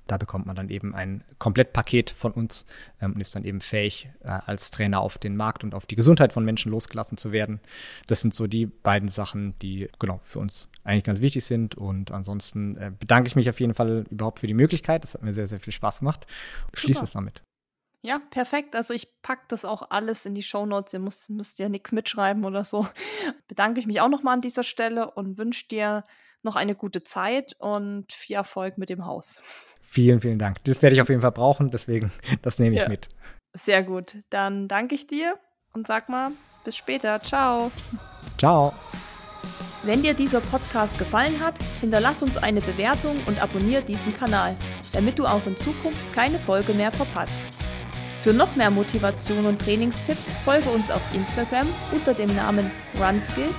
[0.06, 2.66] da bekommt man dann eben ein Komplettpaket von uns
[3.00, 5.96] ähm, und ist dann eben fähig, äh, als Trainer auf den Markt und auf die
[5.96, 7.60] Gesundheit von Menschen losgelassen zu werden.
[8.06, 11.74] Das sind so die beiden Sachen, die genau für uns eigentlich ganz wichtig sind.
[11.76, 15.02] Und ansonsten äh, bedanke ich mich auf jeden Fall überhaupt für die Möglichkeit.
[15.04, 16.26] Das hat mir sehr, sehr viel Spaß gemacht.
[16.74, 17.42] Schließe es damit.
[18.02, 18.76] Ja, perfekt.
[18.76, 20.92] Also ich packe das auch alles in die Shownotes.
[20.92, 22.86] Ihr müsst, müsst ja nichts mitschreiben oder so.
[23.48, 26.04] Bedanke ich mich auch nochmal an dieser Stelle und wünsche dir
[26.42, 29.42] noch eine gute Zeit und viel Erfolg mit dem Haus.
[29.94, 30.56] Vielen, vielen Dank.
[30.64, 32.10] Das werde ich auf jeden Fall brauchen, deswegen,
[32.42, 32.88] das nehme ich ja.
[32.88, 33.10] mit.
[33.52, 34.16] Sehr gut.
[34.28, 35.38] Dann danke ich dir
[35.72, 36.32] und sag mal,
[36.64, 37.22] bis später.
[37.22, 37.70] Ciao.
[38.36, 38.72] Ciao.
[39.84, 44.56] Wenn dir dieser Podcast gefallen hat, hinterlass uns eine Bewertung und abonniere diesen Kanal,
[44.92, 47.38] damit du auch in Zukunft keine Folge mehr verpasst.
[48.20, 52.68] Für noch mehr Motivation und Trainingstipps folge uns auf Instagram unter dem Namen
[52.98, 53.54] RunSkills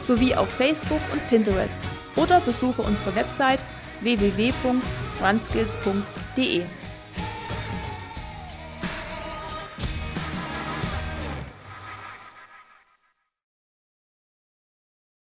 [0.00, 1.80] sowie auf Facebook und Pinterest
[2.14, 3.58] oder besuche unsere Website
[4.02, 6.81] www.runskills.de.